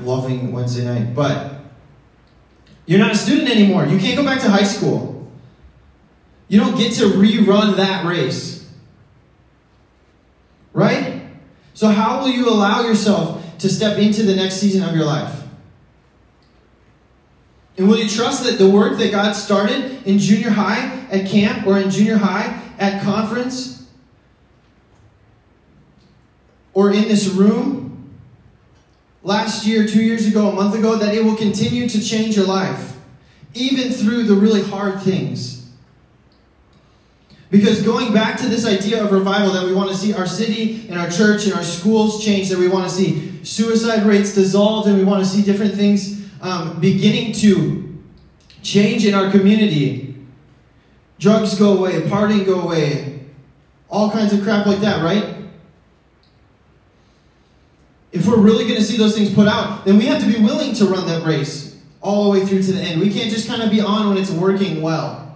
loving 0.00 0.52
Wednesday 0.52 0.84
night. 0.84 1.14
But 1.14 1.60
you're 2.84 2.98
not 2.98 3.12
a 3.12 3.16
student 3.16 3.48
anymore. 3.48 3.86
You 3.86 3.98
can't 3.98 4.16
go 4.16 4.24
back 4.24 4.42
to 4.42 4.50
high 4.50 4.64
school. 4.64 5.07
You 6.48 6.58
don't 6.58 6.76
get 6.76 6.94
to 6.94 7.04
rerun 7.04 7.76
that 7.76 8.06
race. 8.06 8.66
Right? 10.72 11.22
So, 11.74 11.88
how 11.88 12.20
will 12.20 12.30
you 12.30 12.48
allow 12.48 12.82
yourself 12.82 13.58
to 13.58 13.68
step 13.68 13.98
into 13.98 14.22
the 14.22 14.34
next 14.34 14.56
season 14.56 14.82
of 14.82 14.94
your 14.94 15.04
life? 15.04 15.42
And 17.76 17.88
will 17.88 17.98
you 17.98 18.08
trust 18.08 18.44
that 18.44 18.58
the 18.58 18.68
work 18.68 18.98
that 18.98 19.12
God 19.12 19.32
started 19.34 20.04
in 20.04 20.18
junior 20.18 20.50
high 20.50 21.06
at 21.10 21.28
camp 21.28 21.66
or 21.66 21.78
in 21.78 21.90
junior 21.90 22.16
high 22.16 22.60
at 22.78 23.02
conference 23.02 23.86
or 26.74 26.92
in 26.92 27.02
this 27.02 27.28
room 27.28 28.12
last 29.22 29.66
year, 29.66 29.86
two 29.86 30.02
years 30.02 30.26
ago, 30.26 30.48
a 30.48 30.52
month 30.52 30.74
ago, 30.74 30.96
that 30.96 31.14
it 31.14 31.24
will 31.24 31.36
continue 31.36 31.88
to 31.88 32.00
change 32.02 32.36
your 32.36 32.46
life, 32.46 32.96
even 33.54 33.92
through 33.92 34.24
the 34.24 34.34
really 34.34 34.62
hard 34.62 35.00
things? 35.00 35.57
Because 37.50 37.82
going 37.82 38.12
back 38.12 38.38
to 38.40 38.48
this 38.48 38.66
idea 38.66 39.02
of 39.02 39.10
revival, 39.10 39.52
that 39.52 39.64
we 39.64 39.72
want 39.72 39.90
to 39.90 39.96
see 39.96 40.12
our 40.12 40.26
city 40.26 40.86
and 40.88 40.98
our 40.98 41.08
church 41.08 41.46
and 41.46 41.54
our 41.54 41.62
schools 41.62 42.22
change, 42.22 42.50
that 42.50 42.58
we 42.58 42.68
want 42.68 42.88
to 42.88 42.94
see 42.94 43.42
suicide 43.42 44.04
rates 44.04 44.34
dissolved, 44.34 44.86
and 44.86 44.98
we 44.98 45.04
want 45.04 45.24
to 45.24 45.28
see 45.28 45.42
different 45.42 45.74
things 45.74 46.28
um, 46.42 46.78
beginning 46.78 47.32
to 47.32 47.98
change 48.62 49.06
in 49.06 49.14
our 49.14 49.30
community. 49.30 50.16
Drugs 51.18 51.58
go 51.58 51.78
away, 51.78 52.02
partying 52.02 52.44
go 52.44 52.60
away, 52.60 53.26
all 53.88 54.10
kinds 54.10 54.34
of 54.34 54.42
crap 54.42 54.66
like 54.66 54.80
that, 54.80 55.02
right? 55.02 55.36
If 58.12 58.26
we're 58.26 58.38
really 58.38 58.64
going 58.64 58.76
to 58.76 58.84
see 58.84 58.96
those 58.96 59.16
things 59.16 59.32
put 59.32 59.48
out, 59.48 59.86
then 59.86 59.96
we 59.96 60.06
have 60.06 60.20
to 60.22 60.26
be 60.26 60.38
willing 60.38 60.74
to 60.74 60.84
run 60.84 61.06
that 61.06 61.26
race 61.26 61.80
all 62.00 62.24
the 62.24 62.38
way 62.38 62.46
through 62.46 62.62
to 62.62 62.72
the 62.72 62.80
end. 62.80 63.00
We 63.00 63.12
can't 63.12 63.30
just 63.30 63.48
kind 63.48 63.62
of 63.62 63.70
be 63.70 63.80
on 63.80 64.08
when 64.08 64.18
it's 64.18 64.30
working 64.30 64.82
well. 64.82 65.27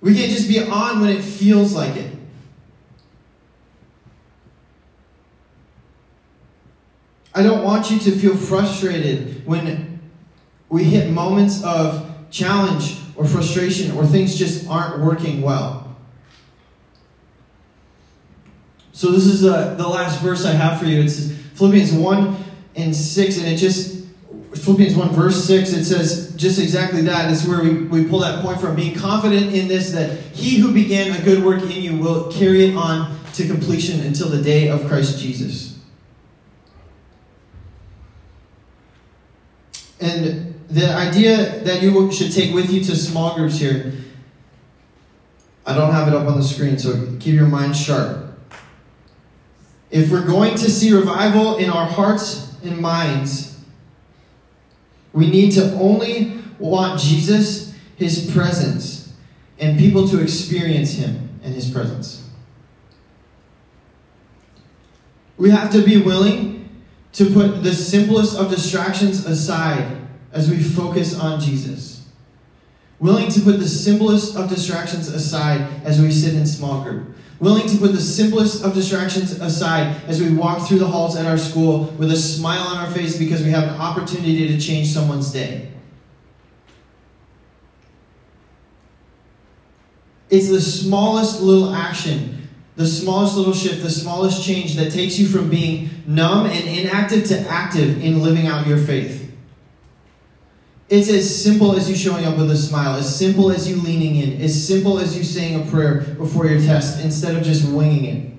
We 0.00 0.14
can't 0.14 0.30
just 0.30 0.48
be 0.48 0.62
on 0.62 1.00
when 1.00 1.10
it 1.10 1.22
feels 1.22 1.74
like 1.74 1.96
it. 1.96 2.16
I 7.34 7.42
don't 7.42 7.62
want 7.62 7.90
you 7.90 7.98
to 8.00 8.10
feel 8.10 8.36
frustrated 8.36 9.46
when 9.46 10.00
we 10.68 10.84
hit 10.84 11.10
moments 11.10 11.62
of 11.62 12.10
challenge 12.30 12.96
or 13.16 13.24
frustration 13.24 13.92
or 13.96 14.06
things 14.06 14.36
just 14.36 14.68
aren't 14.68 15.04
working 15.04 15.42
well. 15.42 15.96
So, 18.92 19.10
this 19.12 19.26
is 19.26 19.44
uh, 19.44 19.74
the 19.74 19.88
last 19.88 20.20
verse 20.20 20.44
I 20.44 20.52
have 20.52 20.78
for 20.78 20.84
you. 20.84 21.00
It's 21.00 21.32
Philippians 21.54 21.92
1 21.92 22.44
and 22.76 22.94
6, 22.94 23.38
and 23.38 23.46
it 23.46 23.56
just, 23.56 23.99
Philippians 24.54 24.96
1, 24.96 25.10
verse 25.10 25.44
6, 25.44 25.72
it 25.72 25.84
says 25.84 26.34
just 26.34 26.58
exactly 26.58 27.02
that. 27.02 27.30
It's 27.30 27.46
where 27.46 27.62
we, 27.62 27.84
we 27.84 28.04
pull 28.04 28.18
that 28.20 28.42
point 28.42 28.60
from. 28.60 28.74
Being 28.74 28.96
confident 28.96 29.54
in 29.54 29.68
this, 29.68 29.92
that 29.92 30.18
he 30.34 30.58
who 30.58 30.72
began 30.74 31.18
a 31.18 31.24
good 31.24 31.44
work 31.44 31.62
in 31.62 31.70
you 31.70 31.96
will 31.96 32.32
carry 32.32 32.64
it 32.64 32.76
on 32.76 33.16
to 33.34 33.46
completion 33.46 34.00
until 34.00 34.28
the 34.28 34.42
day 34.42 34.68
of 34.68 34.86
Christ 34.88 35.20
Jesus. 35.20 35.78
And 40.00 40.54
the 40.68 40.92
idea 40.94 41.60
that 41.60 41.82
you 41.82 42.10
should 42.10 42.32
take 42.32 42.52
with 42.52 42.70
you 42.70 42.82
to 42.84 42.96
small 42.96 43.36
groups 43.36 43.58
here, 43.58 43.92
I 45.64 45.74
don't 45.74 45.92
have 45.92 46.08
it 46.08 46.14
up 46.14 46.26
on 46.26 46.36
the 46.36 46.44
screen, 46.44 46.78
so 46.78 47.16
keep 47.20 47.34
your 47.34 47.46
mind 47.46 47.76
sharp. 47.76 48.26
If 49.90 50.10
we're 50.10 50.26
going 50.26 50.56
to 50.56 50.70
see 50.70 50.92
revival 50.92 51.58
in 51.58 51.70
our 51.70 51.86
hearts 51.86 52.56
and 52.64 52.78
minds, 52.78 53.49
we 55.12 55.28
need 55.28 55.52
to 55.52 55.72
only 55.74 56.38
want 56.58 57.00
Jesus, 57.00 57.74
His 57.96 58.30
presence, 58.32 59.12
and 59.58 59.78
people 59.78 60.08
to 60.08 60.20
experience 60.20 60.92
Him 60.92 61.38
and 61.42 61.54
His 61.54 61.70
presence. 61.70 62.28
We 65.36 65.50
have 65.50 65.70
to 65.72 65.82
be 65.82 66.00
willing 66.00 66.68
to 67.12 67.30
put 67.30 67.62
the 67.62 67.72
simplest 67.72 68.36
of 68.36 68.50
distractions 68.50 69.26
aside 69.26 69.98
as 70.32 70.50
we 70.50 70.62
focus 70.62 71.18
on 71.18 71.40
Jesus. 71.40 72.06
Willing 72.98 73.30
to 73.30 73.40
put 73.40 73.58
the 73.58 73.68
simplest 73.68 74.36
of 74.36 74.48
distractions 74.48 75.08
aside 75.08 75.66
as 75.84 76.00
we 76.00 76.12
sit 76.12 76.34
in 76.34 76.46
small 76.46 76.82
group. 76.82 77.16
Willing 77.40 77.66
to 77.68 77.78
put 77.78 77.92
the 77.92 78.00
simplest 78.00 78.62
of 78.62 78.74
distractions 78.74 79.32
aside 79.40 79.96
as 80.06 80.20
we 80.20 80.30
walk 80.30 80.68
through 80.68 80.78
the 80.78 80.86
halls 80.86 81.16
at 81.16 81.24
our 81.24 81.38
school 81.38 81.84
with 81.98 82.12
a 82.12 82.16
smile 82.16 82.60
on 82.60 82.76
our 82.76 82.90
face 82.90 83.16
because 83.16 83.42
we 83.42 83.50
have 83.50 83.64
an 83.64 83.80
opportunity 83.80 84.46
to 84.48 84.60
change 84.60 84.88
someone's 84.88 85.32
day. 85.32 85.70
It's 90.28 90.48
the 90.48 90.60
smallest 90.60 91.40
little 91.40 91.74
action, 91.74 92.48
the 92.76 92.86
smallest 92.86 93.36
little 93.36 93.54
shift, 93.54 93.82
the 93.82 93.90
smallest 93.90 94.44
change 94.44 94.76
that 94.76 94.92
takes 94.92 95.18
you 95.18 95.26
from 95.26 95.48
being 95.48 95.88
numb 96.06 96.46
and 96.46 96.68
inactive 96.68 97.24
to 97.28 97.40
active 97.48 98.04
in 98.04 98.22
living 98.22 98.46
out 98.46 98.66
your 98.66 98.78
faith. 98.78 99.19
It's 100.90 101.08
as 101.08 101.42
simple 101.42 101.76
as 101.76 101.88
you 101.88 101.94
showing 101.94 102.24
up 102.24 102.36
with 102.36 102.50
a 102.50 102.56
smile, 102.56 102.96
as 102.96 103.16
simple 103.16 103.52
as 103.52 103.70
you 103.70 103.76
leaning 103.76 104.16
in, 104.16 104.40
as 104.42 104.66
simple 104.66 104.98
as 104.98 105.16
you 105.16 105.22
saying 105.22 105.62
a 105.62 105.70
prayer 105.70 106.00
before 106.00 106.46
your 106.46 106.60
test 106.60 107.04
instead 107.04 107.36
of 107.36 107.44
just 107.44 107.70
winging 107.70 108.04
it. 108.04 108.32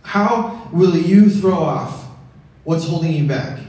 How 0.00 0.70
will 0.72 0.96
you 0.96 1.28
throw 1.28 1.58
off 1.58 2.06
what's 2.64 2.88
holding 2.88 3.12
you 3.12 3.28
back? 3.28 3.60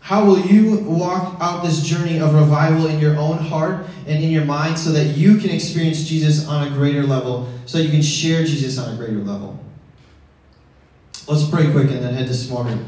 How 0.00 0.24
will 0.24 0.40
you 0.40 0.78
walk 0.78 1.36
out 1.40 1.62
this 1.62 1.84
journey 1.84 2.18
of 2.18 2.34
revival 2.34 2.88
in 2.88 2.98
your 2.98 3.16
own 3.16 3.38
heart 3.38 3.86
and 4.08 4.24
in 4.24 4.30
your 4.30 4.44
mind 4.44 4.76
so 4.76 4.90
that 4.90 5.16
you 5.16 5.36
can 5.36 5.50
experience 5.50 6.08
Jesus 6.08 6.48
on 6.48 6.66
a 6.66 6.70
greater 6.70 7.04
level, 7.04 7.48
so 7.66 7.78
you 7.78 7.90
can 7.90 8.02
share 8.02 8.44
Jesus 8.44 8.78
on 8.78 8.92
a 8.92 8.96
greater 8.96 9.22
level? 9.22 9.56
Let's 11.30 11.48
pray 11.48 11.70
quick 11.70 11.92
and 11.92 12.02
then 12.02 12.12
head 12.12 12.26
small 12.34 12.64
group. 12.64 12.80